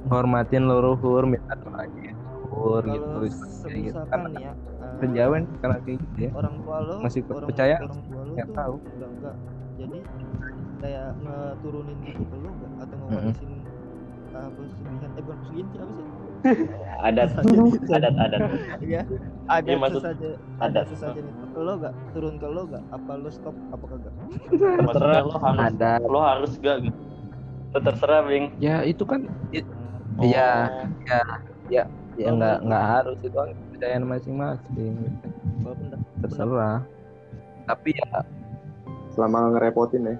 [0.05, 2.13] ngormatin leluhur minta doanya
[2.45, 3.25] leluhur gitu kalau
[3.65, 3.99] kayak gitu.
[4.39, 6.29] ya eh, kejawen karena kayak gitu ya.
[6.37, 7.75] orang tua lo Masih orang, percaya?
[7.81, 8.75] orang tua lo tuh tahu.
[8.79, 9.35] udah enggak.
[9.75, 9.99] Jadi
[10.79, 13.51] kayak ngeturunin gitu lo enggak atau ngewarisin
[14.35, 16.05] uh, pesugihan eh bukan pesugihan apa sih
[16.97, 18.39] Adat, adat, adat.
[18.81, 19.01] ya
[19.45, 21.05] ada Iya, maksud- sesajen ada itu.
[21.51, 23.53] Ke lo gak turun ke lo gak apa lo stop?
[23.69, 24.13] Apa kagak?
[24.81, 26.99] Maksudnya lo harus ada lo harus gak gitu
[27.67, 28.45] Itu terserah, Bing.
[28.57, 29.67] ya itu kan i-
[30.15, 30.71] Oh, Iya.
[31.67, 31.83] ya
[32.31, 34.95] nggak nggak harus itu kan kepercayaan masing-masing
[36.21, 36.87] terserah.
[37.65, 38.23] Tapi ya
[39.11, 40.15] Selama ngerepotin ya.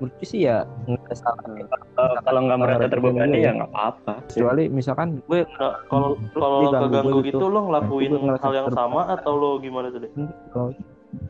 [0.00, 1.44] Menurut gue sih ya nggak salah
[1.92, 3.50] Kalau kalau nggak merasa Ngerepotin terbebani ya ya.
[3.54, 4.12] nggak apa-apa.
[4.26, 7.28] kecuali misalkan gue Nah, kalau kalau lo Diganggu keganggu gitu.
[7.30, 10.10] gitu lo ngelakuin Nah, hal yang sama atau lo gimana tuh deh
[10.50, 10.68] kalau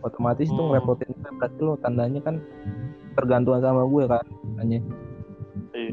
[0.01, 0.71] otomatis tuh Hmm.
[0.71, 2.35] ngerepotin gue berarti lo tandanya kan
[3.13, 4.79] tergantungan sama gue kan tandanya
[5.71, 5.93] Iya.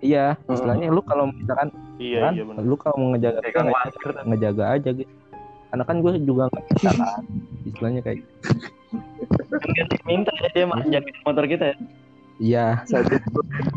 [0.00, 2.60] iya istilahnya lu kalau misalkan Iya kan iya benar.
[2.60, 5.12] lu kalau mau ngejaga Kayak Kang ngejaga, ngejaga aja gitu
[5.70, 6.96] karena kan gue juga nggak kan
[7.64, 8.83] istilahnya kayak Kan dia
[10.04, 11.76] minta ya dia mah jaga motor kita ya.
[12.42, 12.66] iya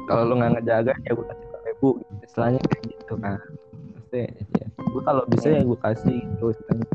[0.10, 1.90] kalau lu nggak ngejaga ya gue kasih ke ibu
[2.26, 3.40] istilahnya kayak gitu kan
[4.08, 6.86] Maksudnya, ya, gue kalau bisa ya gue kasih gitu istilahnya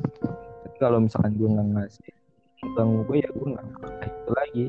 [0.64, 2.10] tapi kalau misalkan gue nggak ngasih
[2.74, 3.66] bang gue ya gue nggak
[4.06, 4.66] gitu lagi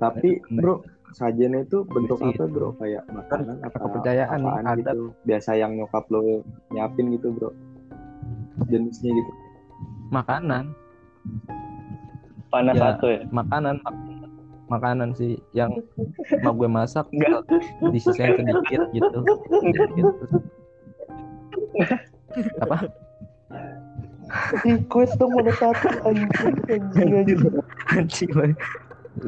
[0.00, 0.74] Tapi Nah, bro,
[1.12, 2.72] sajen itu bentuk apa bro?
[2.80, 4.96] Kayak makanan apa kepercayaan apaan adat.
[4.96, 5.12] gitu?
[5.28, 6.40] Biasa yang nyokap lo
[6.72, 7.52] nyiapin gitu bro?
[8.72, 9.32] Jenisnya gitu.
[10.08, 10.72] makanan
[12.50, 12.82] Panas Ya.
[12.92, 13.20] satu ya.
[13.30, 14.02] makanan mak-
[14.68, 15.70] makanan sih yang
[16.40, 17.42] mak gue masak Enggak.
[17.90, 19.18] disisain sedikit gitu
[19.50, 20.06] Sedikit.
[22.62, 22.76] apa
[24.62, 27.40] Request dong pada satu anjing anjing anjing.
[27.90, 28.30] anjing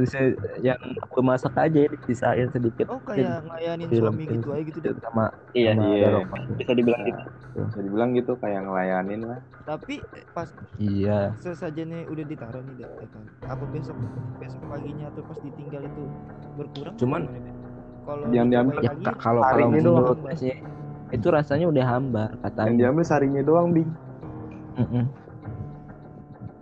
[0.03, 4.79] saya- yang gue masak aja disisain sedikit Oh kayak ngelayanin Film- suami gitu aja gitu
[4.81, 4.93] deh.
[4.99, 6.07] sama Iya, sama iya.
[6.09, 6.37] Eropa.
[6.53, 7.21] bisa dibilang gitu.
[7.53, 9.41] Bisa dibilang gitu kayak ngelayanin lah.
[9.63, 13.25] Tapi eh, pas iya sesajennya udah ditaruh nih deh, ya kan.
[13.47, 13.97] Apa besok
[14.37, 16.03] besok paginya atau pas ditinggal itu
[16.55, 16.95] berkurang?
[16.97, 17.29] Cuman-
[18.03, 20.55] kalau Yang diambil- ya kalau kalau menurut sih
[21.09, 23.91] itu rasanya udah hambar Yang katanya diambil sarinya doang bing.
[24.75, 25.05] Mm-mm.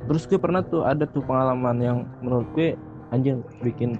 [0.02, 2.74] terus gue pernah tuh ada tuh pengalaman yang menurut gue
[3.10, 3.98] anjing bikin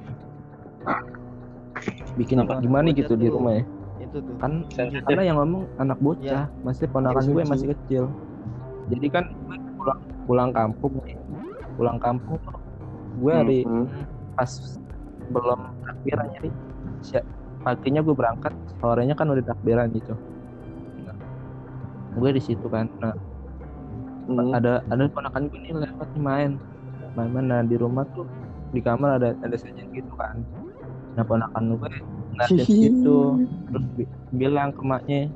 [2.17, 2.59] bikin Apa?
[2.61, 3.65] gimana gitu di rumah ya
[4.01, 4.35] itu tuh.
[4.41, 5.05] kan Sensitif.
[5.07, 6.65] karena yang ngomong anak bocah Ya.
[6.65, 8.05] masih ponakan gue masih kecil
[8.89, 10.93] jadi kan gue pulang pulang kampung
[11.77, 12.41] pulang kampung
[13.21, 13.87] gue hari Hmm.
[14.35, 14.51] pas
[15.31, 16.49] belum takbiran jadi
[17.61, 20.17] paginya gue berangkat sorenya kan udah takbiran gitu
[21.05, 21.15] nah,
[22.17, 23.15] gue di situ kan nah
[24.27, 24.55] Hmm.
[24.55, 26.55] ada ada ponakan gue nih lewat main
[27.15, 28.27] main nah di rumah tuh
[28.71, 30.47] di kamar ada ada sajian gitu kan
[31.19, 31.91] nah ponakan gue
[32.31, 33.19] ngeliatin situ
[33.71, 35.31] terus bi- bilang ke maknya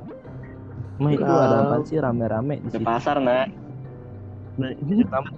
[1.03, 3.51] mah itu ada apa sih rame-rame di situ pasar, nak.
[4.55, 5.35] Nah, ini pasar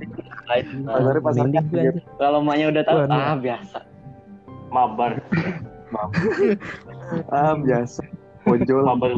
[1.49, 1.97] anjing.
[2.21, 3.17] Kalau emaknya udah tahu, Waduh.
[3.17, 3.79] ah biasa.
[4.69, 5.13] Mabar,
[7.33, 8.05] Ah biasa.
[8.45, 8.85] Ojol.
[8.85, 9.11] mabar.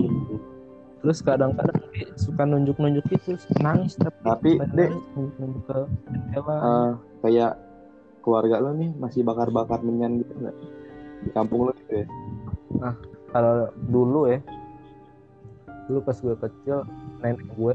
[0.98, 1.78] terus kadang-kadang
[2.18, 5.78] suka nunjuk-nunjuk gitu nangis tapi Tapi dek nunjuk ke
[6.34, 6.90] eh,
[7.22, 7.52] kayak
[8.28, 10.56] keluarga lo nih masih bakar-bakar menyan gitu nggak?
[11.24, 12.06] Di kampung lo gitu ya?
[13.32, 14.40] kalau dulu ya
[15.88, 16.84] dulu pas gue kecil
[17.24, 17.72] nenek gue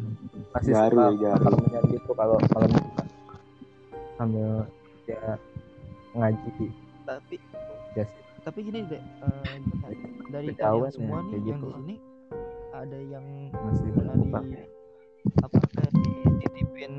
[0.53, 1.43] masih Garu suka ya, garu.
[1.49, 2.71] kalau menyanyi gitu kalau malam
[4.17, 4.49] sambil
[5.09, 5.21] dia
[6.13, 6.49] ngaji
[7.03, 7.35] Tapi
[7.97, 8.05] ya
[8.43, 9.57] tapi gini deh, eh,
[10.27, 11.67] dari kalian semua ya, nih yang gitu.
[11.67, 11.95] di sini
[12.75, 14.27] ada yang masih pernah di
[15.39, 16.93] apa kayak dititipin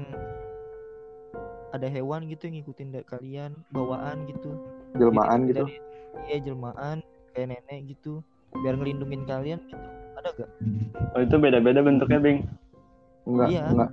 [1.75, 4.55] ada hewan gitu yang ngikutin kalian bawaan gitu
[4.95, 5.67] Jelmaan gitu.
[5.67, 5.83] dari-
[6.25, 8.23] iya jelmaan kayak nenek gitu
[8.55, 9.83] biar ngelindungin kalian gitu
[10.15, 10.51] ada gak
[11.13, 12.39] Oh, itu beda-beda bentuknya, Bing.
[13.25, 13.65] Enggak, Iya.
[13.69, 13.91] enggak.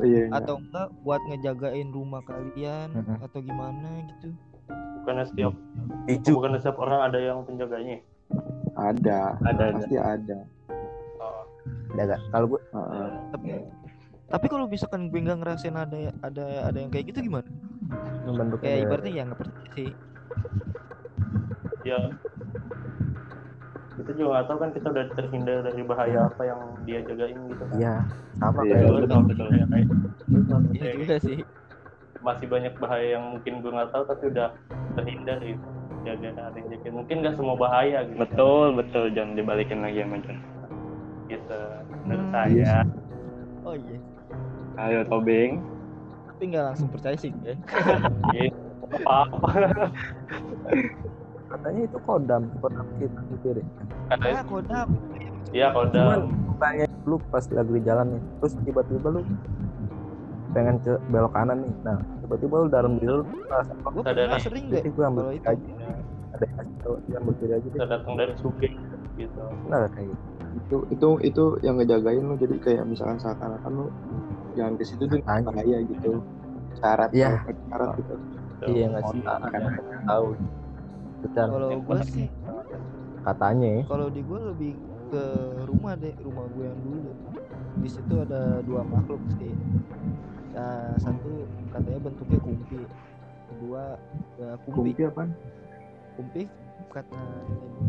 [0.00, 0.38] Iya, enggak.
[0.40, 2.88] atau enggak buat ngejagain rumah kalian
[3.20, 4.30] atau gimana gitu
[4.96, 5.54] Bukannya setiap
[6.06, 6.30] Ijo.
[6.32, 7.98] bukannya setiap orang ada yang penjaganya.
[8.72, 9.34] Ada.
[9.40, 9.76] Ada, ada.
[9.76, 10.38] Pasti ada.
[11.18, 11.42] Oh,
[11.90, 13.08] ada gak kalau gue Heeh.
[13.30, 13.48] tapi
[14.30, 17.48] tapi kalau misalkan gue nggak ngerasain ada ada ada yang kayak gitu gimana?
[18.24, 18.86] Bentuknya kayak beda.
[18.86, 19.90] ibaratnya ya nggak percaya sih.
[21.82, 21.98] Ya.
[23.98, 27.64] Kita juga nggak tahu kan kita udah terhindar dari bahaya apa yang dia jagain gitu
[27.68, 27.76] kan.
[27.76, 27.94] iya
[28.40, 29.48] sama Iya, kayak betul, lu betul, betul.
[29.52, 29.86] Ya, kayak,
[30.72, 31.38] iya kayak juga sih.
[32.20, 34.48] masih banyak bahaya yang mungkin gue nggak tahu tapi udah
[34.94, 35.66] terhindar gitu
[36.00, 36.94] jaga ada yang jagain.
[36.96, 38.16] Mungkin nggak semua bahaya gitu.
[38.16, 39.36] Betul, betul, John.
[39.36, 40.38] Dibalikin lagi sama John.
[41.30, 41.58] gitu
[42.06, 42.74] menurut Hmm, saya.
[43.62, 43.96] Oh iya
[44.78, 45.58] Ayo, Tobing.
[46.26, 47.52] tapi nggak langsung percaya sih gue
[49.04, 49.48] apa apa
[51.52, 53.66] katanya itu kodam kodam kita gitu deh
[54.08, 54.88] ah kodam.
[55.50, 56.20] Ya udah cuman
[56.62, 58.22] tanya lu pas lagi di jalan nih.
[58.38, 59.20] Terus tiba-tiba lu
[60.54, 61.74] pengen ke belok kanan nih.
[61.82, 64.26] Nah tiba-tiba lu dalam diri lu merasa gue Sadari.
[64.30, 65.48] pernah sering deh jadi gue ambil kiri itu?
[65.50, 65.88] aja.
[66.30, 66.46] Ada
[67.10, 68.74] yang ambil kiri aja kita datang dari Sugeng
[69.18, 69.42] gitu.
[69.68, 70.24] Nah kayak gitu.
[70.50, 73.86] Itu itu itu yang ngejagain lo jadi kayak misalkan seakan-akan lo
[74.52, 76.20] jangan ke situ tuh bahaya gitu.
[76.78, 77.30] Syarat Iya.
[77.68, 78.14] syarat gitu.
[78.68, 79.62] iya nggak sih Otak kan.
[80.04, 80.26] tahu
[81.20, 82.28] secara kalau gue sih
[83.20, 84.72] katanya ya kalau di gue lebih
[85.08, 85.24] ke
[85.64, 87.10] rumah deh rumah gue yang dulu
[87.80, 89.52] di situ ada dua makhluk sih
[90.52, 92.78] nah, satu katanya bentuknya kumpi
[93.48, 93.84] kedua
[94.36, 95.30] ya kumpi Kumpi apaan?
[96.14, 96.42] kumpi
[96.92, 97.22] kata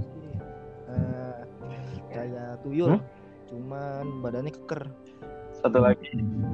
[0.02, 0.28] sih
[0.88, 1.39] eh,
[2.10, 3.04] kayak tuyul Hmm?
[3.47, 4.88] cuman badannya keker
[5.62, 6.10] Satu lagi.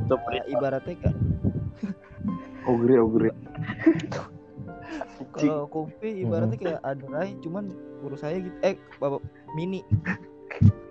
[0.06, 1.18] Itu Eh, ibaratnya kayak
[2.68, 3.30] Ogre ogre.
[5.32, 7.72] kalau kopi ibaratnya kayak adrai cuman
[8.04, 8.56] urus saya gitu.
[8.62, 9.84] Eh bapak mini.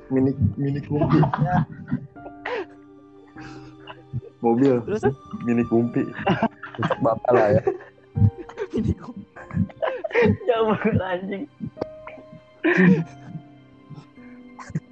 [0.09, 1.21] Mini mini kumpi.
[4.41, 4.81] Mobil.
[4.85, 5.05] Terus?
[5.45, 6.05] Mini kumpi.
[7.01, 7.63] Bapak lah ya.
[8.73, 9.25] Mini kopi
[10.49, 11.45] Jauh banget anjing.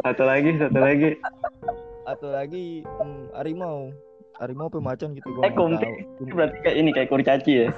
[0.05, 1.17] Satu lagi, satu lagi.
[2.15, 3.91] Atau lagi hmm, harimau
[4.37, 5.71] harimau pemacan gitu gua Eh, tahu.
[6.37, 7.69] Berarti kayak ini kayak kurcaci ya.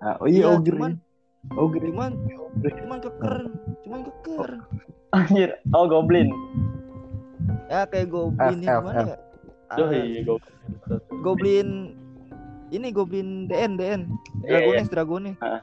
[0.00, 0.92] ah, oh iya Iya, ogre cuman
[1.52, 2.10] ogre cuman
[2.54, 3.34] cuman keker
[3.84, 4.50] cuman keker
[5.10, 5.50] Anjir.
[5.70, 6.30] Oh, goblin.
[7.66, 9.18] ya kayak goblin ya gimana ya
[9.70, 10.38] Yo, Ah, iya, gue.
[11.20, 11.94] goblin
[12.70, 14.00] ini goblin DN DN
[14.42, 15.62] Iya, dragones dragones Ah.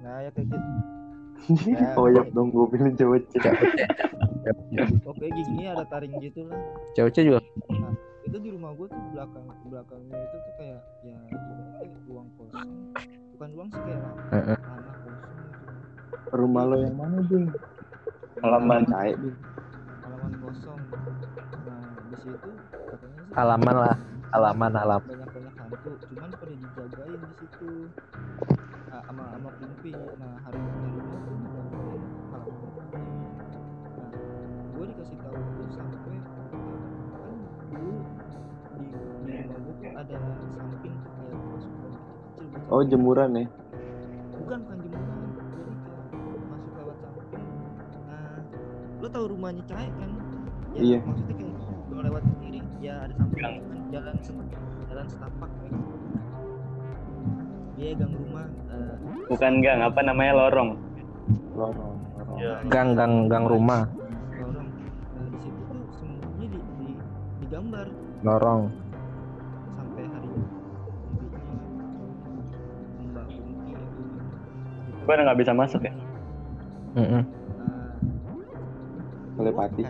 [0.00, 0.68] nah ya kayak gitu
[1.50, 3.26] Nah, oh ya dong gue pilih cewek
[5.10, 6.58] oke gini ada taring gitu lah.
[6.94, 7.40] Cewek juga?
[8.22, 11.18] Itu di rumah gue tuh belakang belakangnya itu tuh kayak ya
[12.06, 12.70] ruang kosong.
[13.34, 15.18] Bukan ruang sih kayak tanah kosong.
[16.32, 17.46] Rumah lo yang mana bing?
[18.42, 18.82] Halaman.
[18.86, 19.36] cair bing.
[20.02, 20.80] Halaman kosong.
[21.66, 23.96] Nah di situ katanya sih halaman lah.
[24.32, 25.06] Halaman halaman.
[25.12, 27.70] banyak banyak hantu cuman pada dijagain di situ.
[28.88, 29.92] Nah, sama sama Pimpi.
[29.92, 31.31] Nah hari hari
[34.82, 36.18] gue dikasih tahu tuh sampai kan
[37.70, 37.94] dulu
[38.74, 40.16] di di rumah gue tuh ada
[40.50, 43.46] samping tuh kayak masuk kecil buat oh jemuran ya?
[44.34, 45.18] Bukan bukan jemuran.
[45.38, 45.72] Jadi
[46.18, 47.44] kayak masuk lewat samping.
[48.02, 48.34] Nah
[48.98, 50.10] lo tau rumahnya Cahaya kan?
[50.74, 50.98] Ya, Iya.
[51.06, 51.54] maksudnya kayak
[51.86, 52.60] lo lewat sendiri.
[52.82, 53.54] Ya ada samping kan
[53.94, 54.50] jalan set-
[54.90, 55.94] jalan setapak kayak gitu.
[57.72, 58.94] Dia gang rumah eh,
[59.30, 60.32] Bukan gang, apa namanya?
[60.36, 60.70] Lorong.
[61.54, 62.34] lorong lorong.
[62.34, 62.52] Iya.
[62.66, 63.86] gang gang gang rumah
[68.22, 68.70] lorong
[69.76, 70.48] sampai hari gitu.
[75.02, 75.92] Gue nggak bisa masuk ya.
[76.92, 77.22] Mm-mm.
[77.24, 77.96] Nah,
[79.38, 79.82] telepati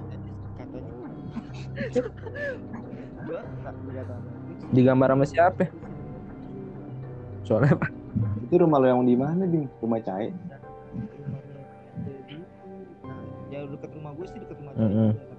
[4.72, 5.66] digambar sama siapa
[7.42, 7.76] soalnya
[8.46, 10.30] itu rumah lo yang di mana bing rumah jadi
[13.02, 13.18] nah
[13.50, 15.10] ya dekat rumah gue sih dekat rumah Mm-mm.
[15.12, 15.31] Cahaya, tapi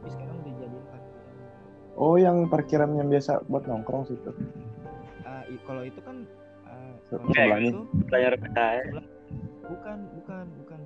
[1.96, 4.32] oh yang parkiran yang biasa buat nongkrong situ
[5.46, 6.24] i- kalau itu kan
[7.12, 7.70] kalau sebelahnya.
[7.70, 8.82] itu rumah saya.
[9.64, 10.80] bukan bukan bukan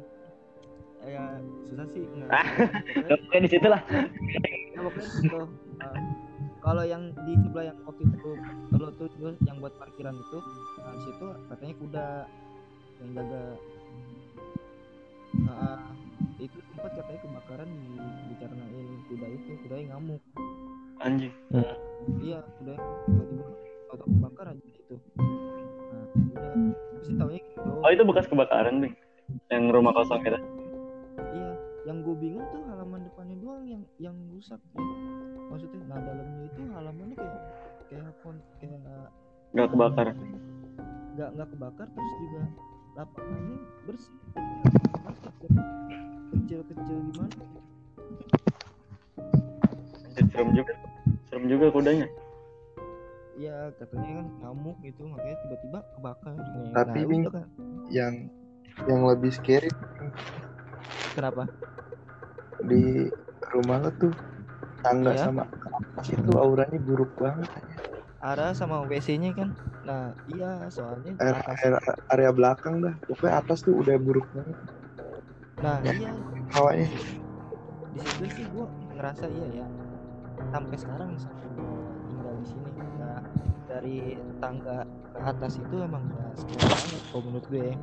[1.08, 1.24] ya
[1.66, 2.44] susah sih nggak Ah.
[2.44, 3.82] pokoknya- Oke di situ lah.
[3.88, 5.10] Ya, pokoknya.
[5.30, 5.48] Uh,
[6.60, 8.30] kalau yang di sebelah yang waktu itu
[8.74, 9.08] lo tuh
[9.42, 10.38] yang buat parkiran itu,
[10.76, 12.08] nah di situ katanya kuda
[12.98, 13.44] yang jaga.
[15.38, 15.80] Nah,
[16.38, 17.96] itu tempat katanya kebakaran di
[18.28, 20.22] dikarenain kuda itu, kuda yang ngamuk.
[20.98, 21.34] Anjing.
[22.24, 22.74] Iya, kuda
[23.06, 23.46] tiba-tiba
[23.92, 24.96] auto kebakar aja itu.
[25.18, 26.54] Nah,
[26.94, 27.70] udah sih taunya gitu.
[27.84, 28.96] Oh itu bekas kebakaran, Bing.
[29.52, 30.40] Yang rumah kosong itu.
[31.20, 31.52] Iya,
[31.86, 34.82] yang gue bingung tuh halaman depannya doang yang yang rusak ya.
[35.48, 37.40] Maksudnya, nah dalamnya itu halamannya kayak
[37.88, 38.80] kayak kon kayak
[39.56, 40.08] Nggak kebakar.
[41.18, 42.42] nggak nggak kebakar terus juga
[42.94, 43.58] lapangannya
[43.90, 44.14] bersih
[46.30, 47.36] kecil kecil gimana
[50.26, 50.74] serem juga.
[51.28, 52.08] Serem juga kudanya.
[53.38, 56.34] ya katanya kan ngamuk gitu makanya tiba-tiba kebakar.
[56.34, 57.46] Nih, Tapi, nah, kan.
[57.94, 58.14] yang
[58.90, 59.70] yang lebih scary
[61.14, 61.46] kenapa?
[62.66, 63.14] di
[63.54, 64.10] rumah lo tuh
[64.82, 65.30] tangga Iya.
[65.30, 67.46] sama atas itu auranya buruk banget.
[68.18, 69.54] Arah sama WC-nya kan?
[69.86, 72.98] Nah iya soalnya area, area, area belakang dah.
[73.06, 74.58] Pokoknya atas tuh udah buruk banget.
[75.62, 76.10] Nah iya.
[76.58, 76.90] Hawanya.
[77.94, 78.66] Di situ sih gua
[78.98, 79.68] ngerasa iya ya
[80.52, 82.70] sampai sekarang sampai gua tinggal di sini.
[83.00, 83.20] Nah
[83.68, 83.98] dari
[84.40, 87.76] tangga ke atas itu emang ya scary banget kalau menurut gue ya.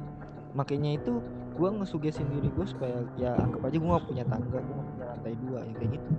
[0.55, 1.13] makanya itu
[1.59, 5.05] gua ngesugesin diri gue supaya ya anggap aja gua gak punya tangga gua gak punya
[5.11, 6.11] lantai dua ya kayak gitu.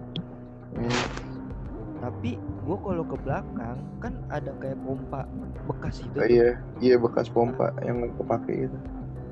[2.03, 2.31] Tapi
[2.67, 5.23] gua kalau ke belakang kan ada kayak pompa
[5.65, 6.49] bekas itu oh iya
[6.81, 8.78] iya bekas pompa yang nggak kepake gitu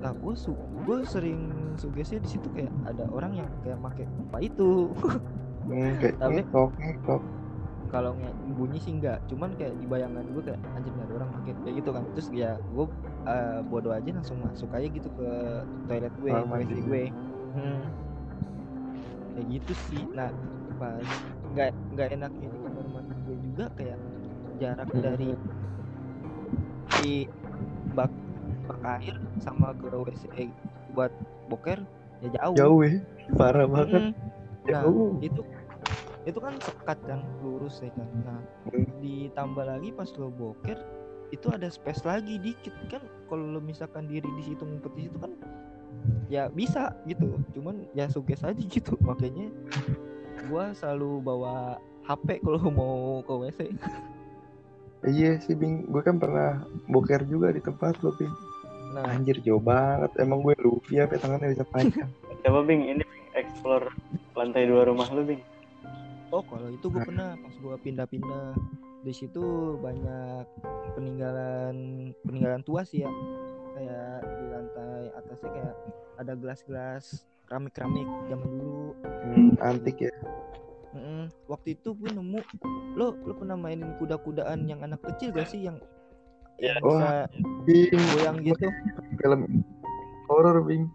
[0.03, 0.51] nah gue su
[0.83, 1.47] gue sering
[1.79, 4.91] sugesti di situ kayak ada orang yang kayak pakai pompa itu
[5.65, 7.21] hmm, Tapi- ngekok ngekok.
[7.87, 8.17] kalau
[8.51, 11.53] bunyi sih enggak cuman kayak di bayangan gue kayak anjir ada orang pakai.
[11.61, 12.03] Kayak gitu kan.
[12.17, 12.85] Terus ya gue
[13.23, 15.29] eh, bodoh aja langsung masuk aja gitu ke
[15.85, 17.03] toilet gue ke WC gue.
[17.53, 17.81] Hmm.
[19.31, 20.03] kayak gitu sih.
[20.09, 20.33] Nah
[20.75, 21.05] pas
[21.53, 23.99] nggak nggak enaknya di kamar mandi gue juga kayak
[24.57, 25.01] jarak Hmm.
[25.01, 25.29] dari
[26.99, 27.15] di
[27.93, 28.09] bak
[28.65, 30.49] bak air sama ke WC
[30.93, 31.13] buat
[31.45, 31.77] boker
[32.21, 32.55] ya jauh.
[32.55, 32.97] Jauh ya
[33.33, 34.09] parah banget.
[34.09, 34.13] Mm.
[34.69, 34.83] Nah,
[35.19, 35.41] itu
[36.23, 38.07] itu kan sekat kan lurus ya kan.
[38.23, 38.39] Nah,
[38.71, 38.87] Hmm.
[38.99, 40.79] ditambah lagi pas lo boker
[41.29, 43.03] itu ada space lagi dikit kan.
[43.27, 45.31] Kalau lo misalkan diri di situ ngumpet di situ kan
[46.27, 47.35] ya bisa gitu.
[47.51, 48.95] Cuman ya suges aja gitu.
[49.03, 49.51] Makanya
[50.47, 53.59] gua selalu bawa HP kalau mau ke WC
[55.03, 58.31] Iya sih Bing, gue kan pernah boker juga di tempat lo Bing.
[58.95, 59.03] nah.
[59.11, 62.07] Anjir jauh banget, emang gue Luffy apa tangannya bisa panjang.
[62.39, 63.89] Coba Bing, ini Bing, explore
[64.33, 65.41] lantai dua rumah lu Bing.
[66.29, 68.57] oh kalau itu gue pernah pas gua pindah-pindah
[69.03, 69.43] di situ
[69.77, 70.47] banyak
[70.95, 71.75] peninggalan
[72.23, 73.11] peninggalan tua sih ya
[73.75, 75.75] kayak di lantai atasnya kayak
[76.17, 77.05] ada gelas-gelas
[77.45, 80.11] keramik-keramik zaman dulu Hmm, antik ya.
[80.93, 81.31] Mm-mm.
[81.47, 82.37] waktu itu gue nemu
[82.93, 85.81] lo lo pernah mainin kuda-kudaan yang anak kecil gak sih yang
[86.61, 87.25] yang bisa.
[87.65, 88.67] Bing, goyang gitu
[89.17, 89.63] film
[90.29, 90.85] horor Bing.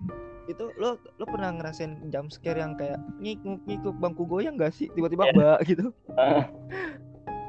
[0.49, 4.89] Itu lo lo pernah ngerasain jump scare yang kayak ngikuk ngikuk bangku goyang gak sih?
[4.97, 5.93] Tiba-tiba mbak gitu.
[6.17, 6.49] Ah.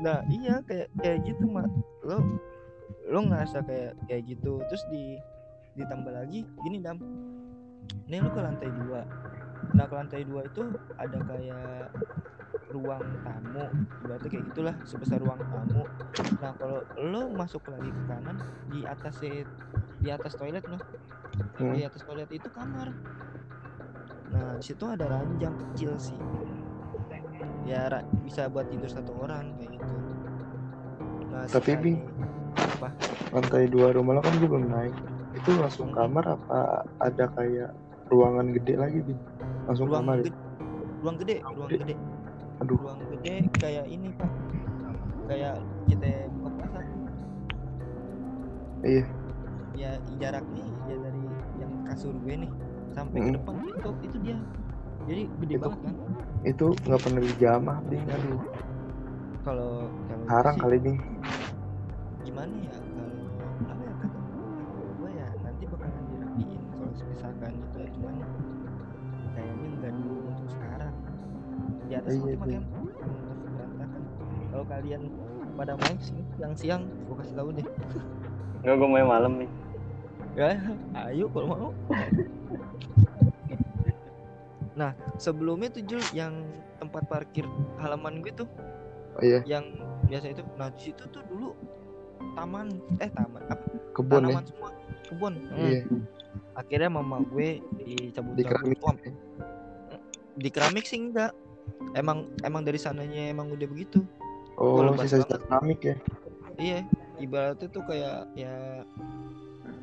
[0.04, 1.72] nah iya kayak kayak gitu mak.
[2.04, 2.20] Lo
[3.08, 4.60] lo ngerasa kayak kayak gitu.
[4.68, 5.16] Terus di
[5.80, 7.00] ditambah lagi gini dam.
[8.12, 9.02] Ini lo ke lantai dua.
[9.74, 10.62] Nah ke lantai dua itu
[11.00, 11.96] ada kayak
[12.70, 13.66] ruang tamu
[14.06, 15.84] berarti kayak gitulah sebesar ruang tamu
[16.40, 18.38] nah kalau lo masuk lagi ke kanan
[18.70, 19.16] di atas
[20.00, 20.82] di atas toilet loh
[21.60, 21.76] Hmm.
[21.76, 22.88] di atas toilet itu kamar
[24.32, 26.16] nah di situ ada ranjang kecil sih
[27.68, 27.86] ya
[28.26, 29.94] bisa buat tidur satu orang kayak gitu
[31.30, 32.00] nah Tapi, Bing,
[32.58, 32.90] apa
[33.30, 34.96] Lantai dua rumah lo kan gue belum naik.
[35.38, 37.70] Itu langsung kamar apa ada kayak
[38.10, 39.22] ruangan gede lagi Bing?
[39.70, 40.34] Langsung ruang kamar ya?
[41.00, 41.84] ruang gede ruang Gede.
[41.86, 41.96] gede
[42.60, 44.32] Aduh, ruang gede kayak ini pak.
[45.30, 45.56] Kayak
[45.88, 46.10] kita
[46.42, 46.80] buka puasa
[48.84, 49.04] iya.
[49.78, 51.24] ya jaraknya ya dari
[51.62, 52.52] yang kasur gue nih
[52.92, 54.38] sampai ke depan itu itu dia.
[55.08, 55.96] Jadi gede Itu- banget kan?
[56.44, 57.78] Itu nggak pernah dijamah.
[57.84, 58.40] Aduh,
[59.44, 59.72] kalau
[60.08, 61.00] kalau sekarang kali Bing.
[62.20, 62.76] gimana ya
[72.00, 72.60] atas Iya, iya.
[73.50, 74.02] berantakan
[74.50, 75.02] kalau kalian
[75.54, 77.68] pada main sih siang-siang gue kasih tahu deh
[78.60, 79.50] Enggak, gue mau malam nih.
[80.32, 80.50] ya
[81.06, 81.70] ayo kalau mau
[84.74, 86.40] nah sebelumnya tuh Jul yang
[86.78, 87.44] tempat parkir
[87.78, 88.48] halaman gue tuh
[89.12, 89.66] Oh, iya, yang
[90.08, 91.52] biasa itu nah di situ tuh dulu
[92.38, 93.60] taman eh taman apa
[93.92, 94.32] kebun ya.
[94.32, 94.70] tanaman semua
[95.04, 95.60] kebun Hmm.
[95.60, 95.82] Iya,
[96.56, 98.80] akhirnya mama gue dicabut di keramik.
[100.38, 101.34] Di keramik sih enggak
[101.94, 104.02] emang emang dari sananya emang udah begitu
[104.56, 105.40] Oh, sisa-sisa banget.
[105.42, 105.96] keramik ya.
[106.58, 106.80] iya
[107.18, 108.84] ibaratnya tuh kayak ya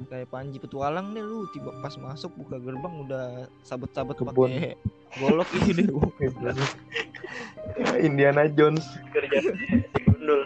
[0.07, 3.25] kayak panji petualang deh lu tiba pas masuk buka gerbang udah
[3.63, 4.53] sabet-sabet Kebun.
[4.53, 4.77] pakai
[5.17, 5.89] golok ini deh
[7.99, 8.85] Indiana Jones.
[9.11, 9.41] Kerja
[10.07, 10.45] gundul.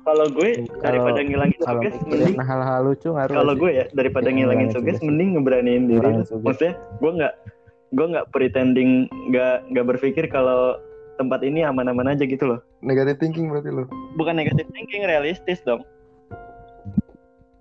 [0.00, 0.50] Kalau gue
[0.80, 4.98] daripada ngilangin mikirin mending hal-hal lucu ngaruh kalau gue ya daripada Iya, ngilangin suges.
[5.02, 6.08] mending ngeberaniin diri
[6.40, 7.34] maksudnya gue nggak
[7.90, 8.90] gue nggak pretending
[9.28, 10.78] nggak nggak berpikir kalau
[11.16, 12.60] tempat ini aman-aman aja gitu loh.
[12.80, 13.84] Negative thinking berarti lo.
[14.14, 15.82] bukan negatif thinking realistis dong.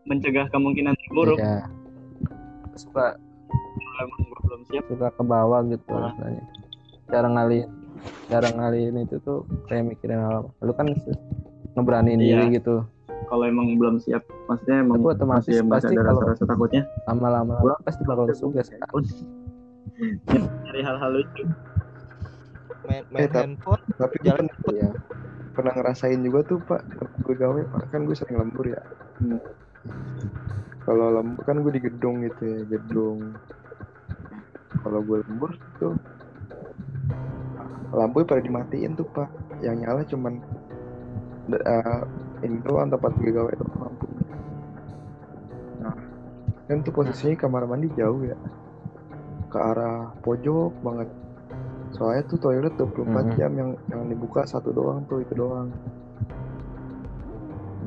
[0.05, 1.37] Mencegah kemungkinan terburuk.
[1.37, 1.65] Iya.
[2.73, 3.19] suka.
[3.99, 4.83] Emang gue belum siap.
[4.87, 6.07] Suka ke bawah gitu Ah.
[6.07, 6.43] rasanya.
[7.09, 7.67] Cara ngalihin
[8.25, 10.87] cara ngalihin itu tuh kayak mikirin hal lu kan
[11.75, 12.47] ngeberaniin Iya.
[12.47, 12.87] diri gitu.
[13.27, 17.53] Kalau emang belum siap maksudnya emang otomatis masih, masih pasti ada kalau- rasa-rasa takutnya lama-lama
[17.83, 18.79] pasti bakal suges kan
[20.65, 21.43] dari hal-hal lucu
[22.87, 24.89] main, main Eh, tapi- handphone Tapi jalan pernah, ya
[25.53, 26.81] pernah ngerasain juga tuh pak.
[27.27, 28.79] Gue gawe pak kan gue sering lembur ya.
[29.19, 29.43] Hmm.
[30.87, 33.35] Kalau lembur kan gue di gedung gitu ya gedung.
[34.79, 35.93] Kalau gue lembur tuh
[37.91, 39.27] lampu pada dimatiin tuh pak.
[39.59, 40.33] Yang nyala cuman
[41.51, 42.01] uh,
[42.39, 44.07] ini doang tempat gue gawe tuh lampu.
[45.83, 45.95] Nah
[46.71, 48.39] kan tuh posisinya kamar mandi jauh ya
[49.49, 51.09] ke arah pojok banget.
[51.97, 53.35] Soalnya tuh toilet 24 Mhm.
[53.35, 55.73] jam yang yang dibuka satu doang tuh itu doang.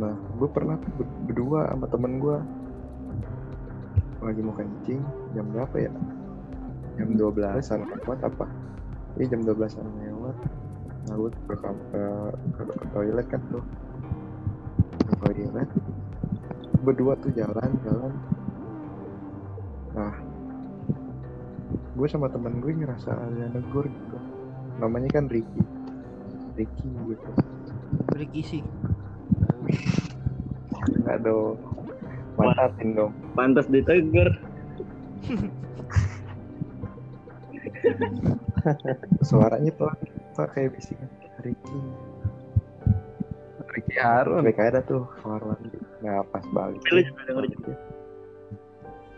[0.03, 2.37] Nah gue pernah ber- berdua sama temen gue
[4.23, 5.03] lagi mau kencing
[5.35, 5.93] jam berapa ya?
[6.99, 8.47] Jam 12an lewat apa?
[9.19, 10.37] Iya jam 12an lewat.
[11.07, 12.03] Nah gue ke, ke,
[12.59, 13.65] ke, ke toilet kan tuh.
[15.07, 15.69] Ke toilet.
[16.83, 18.13] Berdua tuh jalan jalan.
[19.95, 20.15] Nah
[22.03, 24.19] gue sama temen gue ngerasa ada negur gitu.
[24.83, 25.63] Namanya kan Ricky.
[26.59, 27.31] Ricky gitu.
[28.19, 28.59] Ricky sih.
[30.99, 31.63] Enggak dong.
[32.35, 33.15] Mantatin dong.
[33.39, 34.35] Pantas ditegur.
[39.23, 39.95] Suaranya pelan
[40.35, 41.07] pak kayak bisikan
[41.47, 41.79] Ricky.
[43.79, 44.43] Ricky Harun.
[44.51, 46.83] Kayak ada tuh mandi nah pas balik.
[46.91, 47.79] Lu juga denger juga.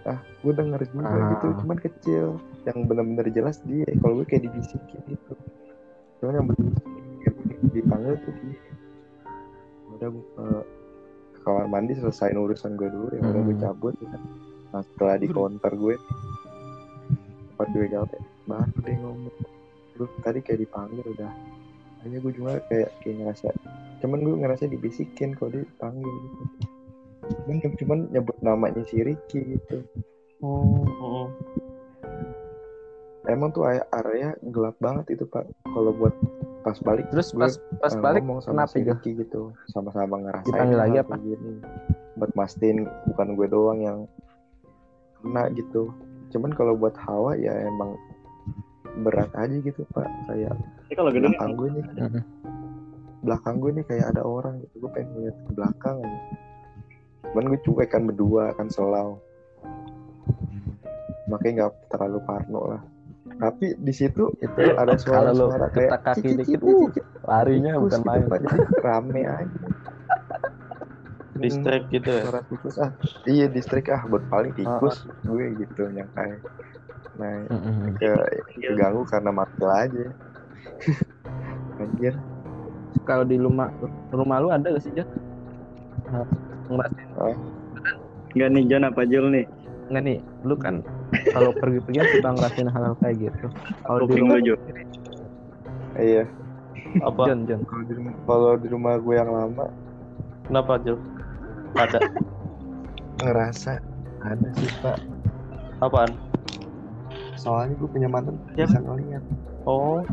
[0.04, 1.32] ah gue denger juga Ah.
[1.32, 3.84] gitu cuman kecil yang benar-benar jelas dia.
[4.00, 5.34] Kalau gue kayak dibisikin gitu
[6.22, 6.72] cuman yang bener
[7.68, 8.56] dipanggil tuh dia.
[9.92, 10.46] Udah gue ke
[11.36, 13.64] ke kamar mandi selesaiin urusan gue dulu ya udah gue Hmm.
[13.64, 14.16] cabut ya.
[14.72, 15.94] nah setelah di counter gue
[17.54, 18.16] tempat gue gawe
[18.48, 19.36] baru deh ngomong.
[19.94, 21.30] Gue tadi kayak dipanggil udah.
[22.02, 23.48] Hanya gue juga kayak kayak ngerasa
[24.00, 26.44] cuman gue ngerasa dibisikin kalau dia dipanggil gitu.
[27.44, 29.84] Cuman cuman nyebut namanya si Ricky gitu.
[30.40, 31.26] Hmm, hmm.
[33.28, 35.48] Emang tuh area, area gelap banget itu pak.
[35.64, 36.14] Kalau buat
[36.64, 39.52] pas balik Terus gue, pas pas eh, balik ngomong sama kenapa si gitu.
[39.68, 41.14] Sama-sama ngerasain Dipanggil lagi apa?
[41.20, 41.52] gini.
[42.16, 42.78] Buat mastiin
[43.12, 43.98] bukan gue doang yang
[45.20, 45.92] kena gitu.
[46.32, 47.96] Cuman kalau buat Hawa ya emang
[49.04, 50.08] berat aja gitu pak.
[50.28, 50.56] Kayak
[50.88, 51.84] Ini kalau belakang gue nih.
[53.24, 54.74] Belakang gue nih kayak ada orang gitu.
[54.84, 56.20] Gue pengen lihat ke belakang aja.
[57.32, 59.20] Cuman gue cuek kan berdua kan selau.
[61.24, 62.82] Makanya nggak terlalu parno lah
[63.40, 66.60] tapi di situ itu ada suara-suara kayak kaki dikit,
[67.26, 68.22] larinya Tikus bukan gitu, main.
[68.30, 68.38] Pak.
[68.44, 69.66] Jadi rame aja
[71.42, 72.22] Distract gitu ya.
[72.24, 72.90] suara tikus ah
[73.26, 76.38] iya distrik ah buat paling tikus gue gitu nyangka
[77.18, 77.94] nah Mm-mm.
[77.98, 78.10] ke
[78.54, 80.04] keganggu karena manggil aja
[81.82, 82.14] anjir
[83.04, 83.68] Kalau di rumah
[84.14, 85.04] rumah lu ada gak sih Jon?
[86.70, 87.36] Ngerasain
[88.34, 89.44] Enggak nih John apa Jul nih?
[89.90, 90.18] nggak nih?
[90.48, 90.80] Lu kan
[91.30, 93.46] kalau pergi-pergian suka ngerasain hal-hal kayak gitu.
[93.82, 94.38] Kalau di rumah
[95.94, 96.24] iya
[97.00, 97.22] Apa?
[97.26, 97.60] Jon Jon.
[97.64, 99.66] kalau di rumah kalau di rumah gue yang lama
[100.44, 100.98] Kenapa Jul?
[101.74, 101.98] Ada.
[103.20, 103.78] ngerasa
[104.20, 104.98] ada sih pak
[105.80, 106.12] Apaan?
[107.34, 108.66] soalnya gue punya mantan Ya.
[108.66, 109.22] bisa ngeliat
[109.64, 110.04] Oh,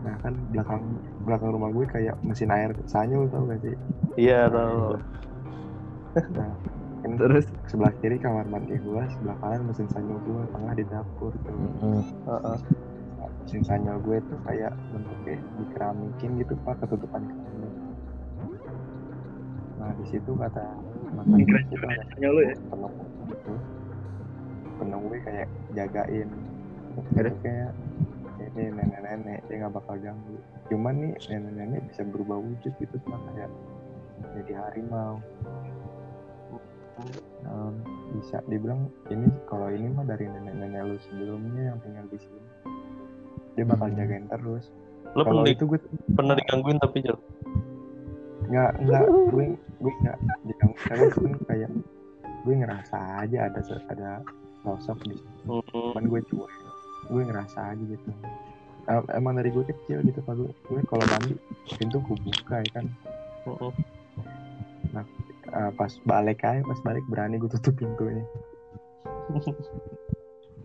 [0.00, 0.80] nah kan belakang
[1.22, 3.76] belakang rumah gue kayak mesin air sanyul tau gak sih
[4.16, 4.96] iya tahu.
[6.32, 6.50] nah
[7.04, 7.44] kan Terus.
[7.68, 11.52] Sebelah kiri kamar mandi gue sebelah kanan mesin sanyul gue tengah di dapur tuh.
[11.52, 12.58] Mm, Heeh.
[13.20, 17.72] Nah, mesin sanyul gue tuh kayak bentuknya dikeramikin gitu pak ketutupan keramik
[19.74, 20.64] nah di situ kata
[21.12, 22.56] mantan itu nanya lu ya.
[22.72, 22.92] penuh
[23.28, 23.52] gitu.
[24.80, 26.28] Penuh gue kayak jagain.
[27.20, 27.30] Ada?
[27.44, 27.70] kayak
[28.54, 30.40] ini nenek-nenek dia nggak bakal ganggu.
[30.72, 33.50] Cuman nih nenek-nenek bisa berubah wujud gitu pak kayak
[34.40, 35.20] jadi harimau
[37.44, 37.70] Nah,
[38.14, 42.40] bisa dibilang ini kalau ini mah dari nenek-nenek lu sebelumnya yang tinggal di sini.
[43.54, 43.98] Dia bakal Hmm.
[43.98, 44.64] jagain terus.
[45.12, 45.80] Lo kalau pernah, itu gue
[46.12, 47.18] pernah digangguin tapi Jul?
[48.44, 49.02] nggak nggak.
[49.30, 51.70] Gue gue nggak diganggu karena gue kayak
[52.44, 54.10] gue ngerasa aja ada ada
[54.60, 55.40] sosok di situ.
[55.44, 55.62] Hmm.
[55.92, 56.52] cuman gue cuek.
[57.08, 58.10] Gue ngerasa aja gitu.
[58.84, 60.34] Em- emang dari gue kecil gitu pak.
[60.34, 61.34] Gue gue kalau mandi
[61.74, 62.86] pintu gue buka ya kan?
[63.44, 63.72] Hmm.
[65.54, 68.26] Eh, pas balik aja pas balik berani gue tutup pintunya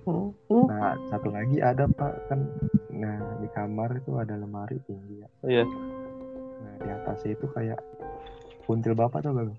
[0.09, 0.33] Hmm.
[0.65, 2.41] nah satu lagi ada pak kan
[2.89, 5.63] nah di kamar itu ada lemari tinggi ya Iya.
[6.59, 7.77] nah di atasnya itu kayak
[8.65, 9.55] kuntil bapak tau gak lu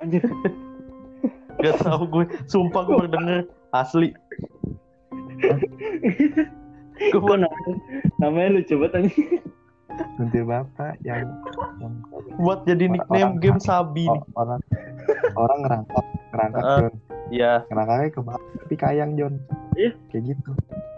[0.00, 0.24] Anjir.
[1.60, 2.24] Gak tau gue.
[2.48, 3.44] Sumpah gue denger.
[3.76, 4.16] Asli.
[7.12, 7.72] Kok namanya,
[8.16, 9.44] namanya lucu banget anjing.
[10.16, 11.28] Kuntil bapak yang
[11.78, 11.94] yang
[12.36, 14.20] Buat jadi nickname Orang- game Sabi nih.
[14.22, 14.60] o- orang
[15.34, 16.78] orang ngerangkap ngerangkap Ah.
[16.78, 16.94] John
[17.30, 17.52] Iya.
[17.66, 19.34] ngerangkapnya ke bawah tapi kayang John
[19.74, 19.90] Iya.
[20.08, 20.50] kayak gitu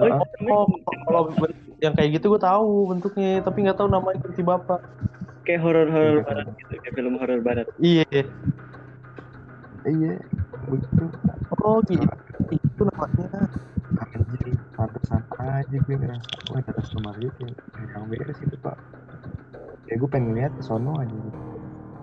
[0.02, 0.18] Oh.
[0.50, 0.66] Oh,
[1.06, 1.30] kalau
[1.78, 4.80] yang kayak gitu gue tahu bentuknya, tapi nggak tahu namanya kunti bapak.
[5.42, 7.66] kayak horor-horor Iya, barat gitu, kayak film horor barat.
[7.76, 8.06] Iya.
[9.84, 10.14] iya
[10.64, 11.04] begitu
[11.60, 12.06] Oh gitu.
[12.48, 13.50] Itu namanya.
[14.82, 17.54] Pantesan aja gue ngerasa wah di atas rumah gue kayak
[17.94, 18.74] yang beres gitu pak.
[19.86, 21.40] Kayak gue pengen lihat ke sono aja gitu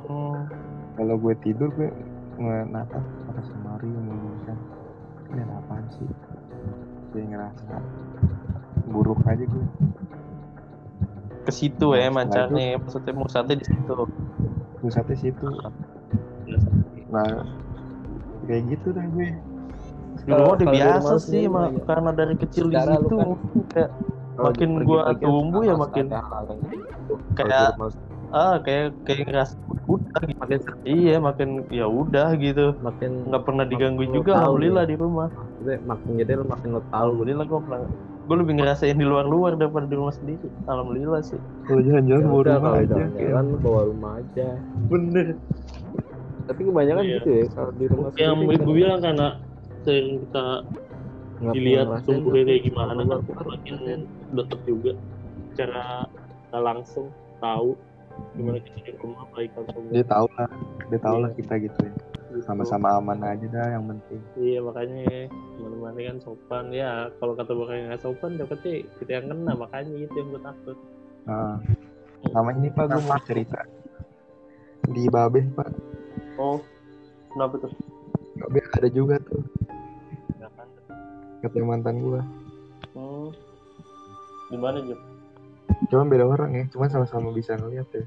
[0.09, 0.49] Hmm.
[0.97, 1.85] kalau gue tidur gue
[2.41, 4.57] ngenatap atas lemari mulu kan
[5.29, 6.07] ini apaan sih?
[7.13, 7.77] Kayak ngerasa
[8.89, 9.65] buruk aja gue
[11.45, 12.81] Ke situ Nah, ya mancarnya.
[12.81, 13.93] Maksudnya pusatnya di situ.
[14.81, 15.47] pusatnya situ.
[17.13, 17.43] Nah.
[18.49, 19.29] Kayak gitu dah gue
[20.19, 21.85] Di rumah udah Kalau biasa rumah sih, mak- gimana?
[21.85, 23.89] karena dari kecil di situ kan- mungkin kayak
[24.39, 26.23] Kalau Makin gua tumbuh ya makin- kayak.
[27.35, 27.89] Kalau rumah
[28.29, 29.53] ah kayak kayak ngerasa
[29.83, 30.37] udah gitu.
[30.37, 32.65] makin sering, Iya, makin ya udah gitu.
[32.79, 34.91] makin Nggak pernah digangguin lu juga alhamdulillah nih.
[34.93, 35.27] di rumah.
[35.33, 37.79] maksudnya makin gede lu makin lo tahu Alhamdulillah gue pernah
[38.21, 40.47] gue lebih ngerasain di luar-luar daripada di rumah sendiri.
[40.63, 41.39] Alhamdulillah sih.
[41.65, 44.47] kalau jalan-jalan Ya bawa udah, rumah kalau aja lu bawa rumah aja
[44.87, 45.25] Bener.
[46.45, 47.15] tapi kebanyakan Iya.
[47.15, 49.27] gitu ya kalau di rumah Yang ibu kan bilang karena
[49.83, 50.45] sering kita
[51.39, 53.75] nggak dilihat tumbuhnya kayak gimana kan makin
[54.35, 54.91] deket juga
[55.55, 56.03] secara
[56.51, 57.07] nggak langsung
[57.39, 57.79] tahu
[58.35, 59.91] gimana kita di rumah baikan semua.
[59.95, 60.49] dia tahu lah
[60.91, 61.23] dia tahu Iya.
[61.23, 61.93] lah kita gitu ya
[62.29, 62.45] Gitu.
[62.45, 67.89] sama-sama aman aja dah yang penting Iya makanya mana-mana kan sopan ya kalau kata bukan
[67.89, 70.77] nggak sopan takutnya kita yang kena makanya itu yang gue takut.
[71.25, 71.57] nah,
[72.29, 73.59] sama ini pak gue mau cerita
[74.93, 75.69] di Babeh pak
[76.37, 76.61] Oh
[77.33, 77.73] kenapa tuh?
[78.39, 79.43] Babeh ada juga tuh.
[80.37, 80.51] Nggak
[81.41, 82.21] katanya mantan gue
[82.89, 83.29] Hmm.
[84.49, 84.99] Di mana Jup?
[85.87, 88.03] cuma beda orang ya cuma sama-sama bisa ngeliat ya.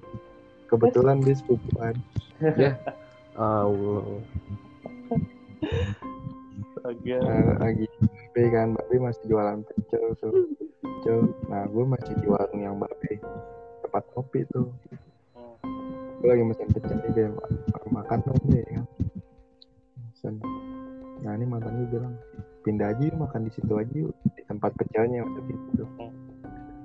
[0.66, 1.94] Kebetulan dia sepupuan.
[3.32, 4.20] Allah.
[6.82, 7.20] Agak.
[7.22, 7.86] Nah, lagi
[8.34, 10.34] Babe kan Babe masih jualan pecel tuh.
[10.82, 11.30] Pecel.
[11.46, 13.22] Nah gue masih di warung yang Babe
[13.80, 14.68] tempat kopi tuh.
[15.32, 15.56] Hmm.
[16.20, 18.84] gue lagi mesin pecel nih Ma- makan dong deh kan
[20.22, 20.38] Mesen.
[21.26, 22.14] nah ini mantan gue bilang
[22.62, 25.82] pindah aja yuk makan di situ aja yuk di tempat pecelnya waktu itu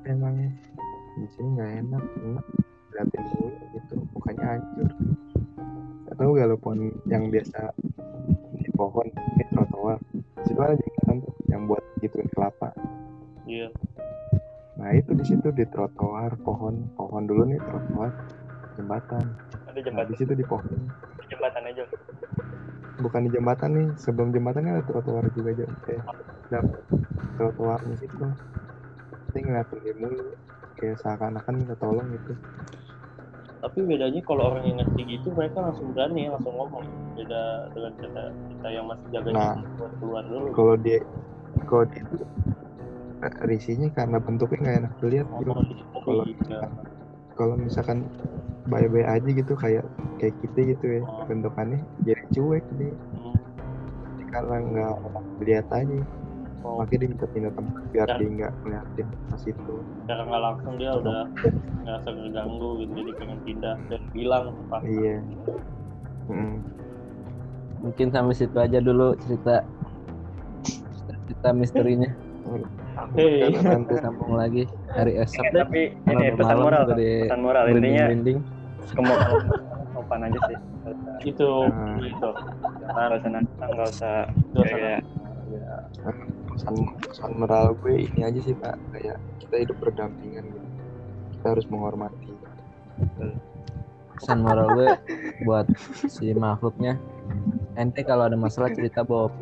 [0.10, 0.50] emangnya
[1.22, 2.46] di sini nggak enak enak.
[2.98, 4.90] Liatin mulu gitu mukanya hancur.
[6.10, 7.78] Gak tau gak lo pohon yang biasa
[8.58, 10.02] di pohon ini trotoar.
[10.42, 12.74] Situ ada jembatan tuh yang buat gituin kelapa.
[13.46, 13.70] Iya.
[14.82, 16.90] nah itu di situ di trotoar pohon.
[16.98, 18.18] Pohon dulu nih trotoar.
[18.82, 19.26] Jembatan.
[19.70, 20.74] Ada nah jembatan, di situ di pohon.
[21.30, 21.86] Jembatan aja.
[22.98, 26.02] Bukan di jembatan nih sebelum jembatan kan ada trotoar juga aja eh
[26.50, 26.60] ada
[27.38, 28.26] trotoarnya situ
[29.32, 30.34] saya ngeliatin dia mulu
[30.78, 32.34] kayak seakan-akan minta tolong gitu
[33.58, 36.86] Tapi bedanya kalau orang yang ngerti gitu mereka langsung berani langsung ngomong.
[37.18, 38.24] Beda dengan kita
[38.54, 39.58] kita yang masih jaga Nah.
[39.98, 40.48] keluar dulu.
[40.54, 41.00] kalau dia
[41.66, 42.16] kalau dia itu
[43.26, 46.60] eh, risihnya karena bentuknya nggak enak dilihat gitu situ Kalau iya.
[47.34, 48.06] kalau misalkan
[48.70, 49.84] bye-bye aja gitu kayak
[50.18, 51.24] kayak kita gitu ya Oh.
[51.26, 53.38] bentukannya jadi cuek Hmm.
[54.28, 54.95] karena nggak
[55.41, 55.99] lihat aja
[56.65, 58.15] Oh, makanya dia minta pindah tempat biar Ya.
[58.18, 61.20] dia nggak ngeliatin pas itu secara nggak langsung dia udah
[61.80, 65.15] ngerasa ngeganggu gitu jadi pengen pindah dan bilang pak iya
[66.28, 66.59] Mm.
[67.80, 69.63] mungkin sampai situ aja dulu cerita
[71.24, 72.09] cerita misterinya.
[72.97, 78.39] Karena nanti sambung lagi hari esok Eh, tapi ini pesan moral pesan moral intinya merinding
[80.08, 80.58] sopan aja sih.
[81.36, 81.99] Itu Nah.
[81.99, 82.30] itu
[82.88, 84.16] nggak usah nantang nggak usah.
[84.55, 85.03] kayak
[85.51, 85.76] ya.
[86.47, 88.80] pesan pesan moral gue ini aja sih pak.
[88.95, 90.68] Kayak kita hidup berdampingan gitu.
[91.36, 92.32] Kita harus menghormati.
[94.16, 94.88] Pesan moral gue
[95.43, 95.68] buat
[96.08, 96.95] si makhluknya.
[97.76, 99.36] Ente kalau ada masalah cerita Bob.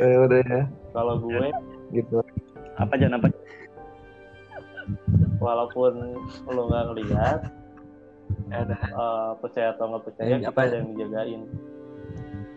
[0.00, 0.64] Eh udah ya.
[0.96, 1.52] Kalau gue
[1.92, 2.24] gitu.
[2.80, 3.28] Apa jangan apa?
[5.40, 6.16] walaupun
[6.48, 7.40] lo nggak ngelihat
[8.50, 10.62] ada eh, percaya atau nggak percaya Eh, kita apa?
[10.66, 11.42] ada yang dijagain.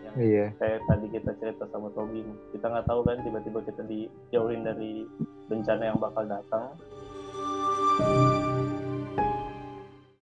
[0.04, 0.46] Yang iya.
[0.56, 2.28] kayak tadi kita cerita sama Tobin.
[2.54, 5.04] Kita nggak tahu kan tiba-tiba kita dijauhin dari
[5.48, 6.72] bencana yang bakal datang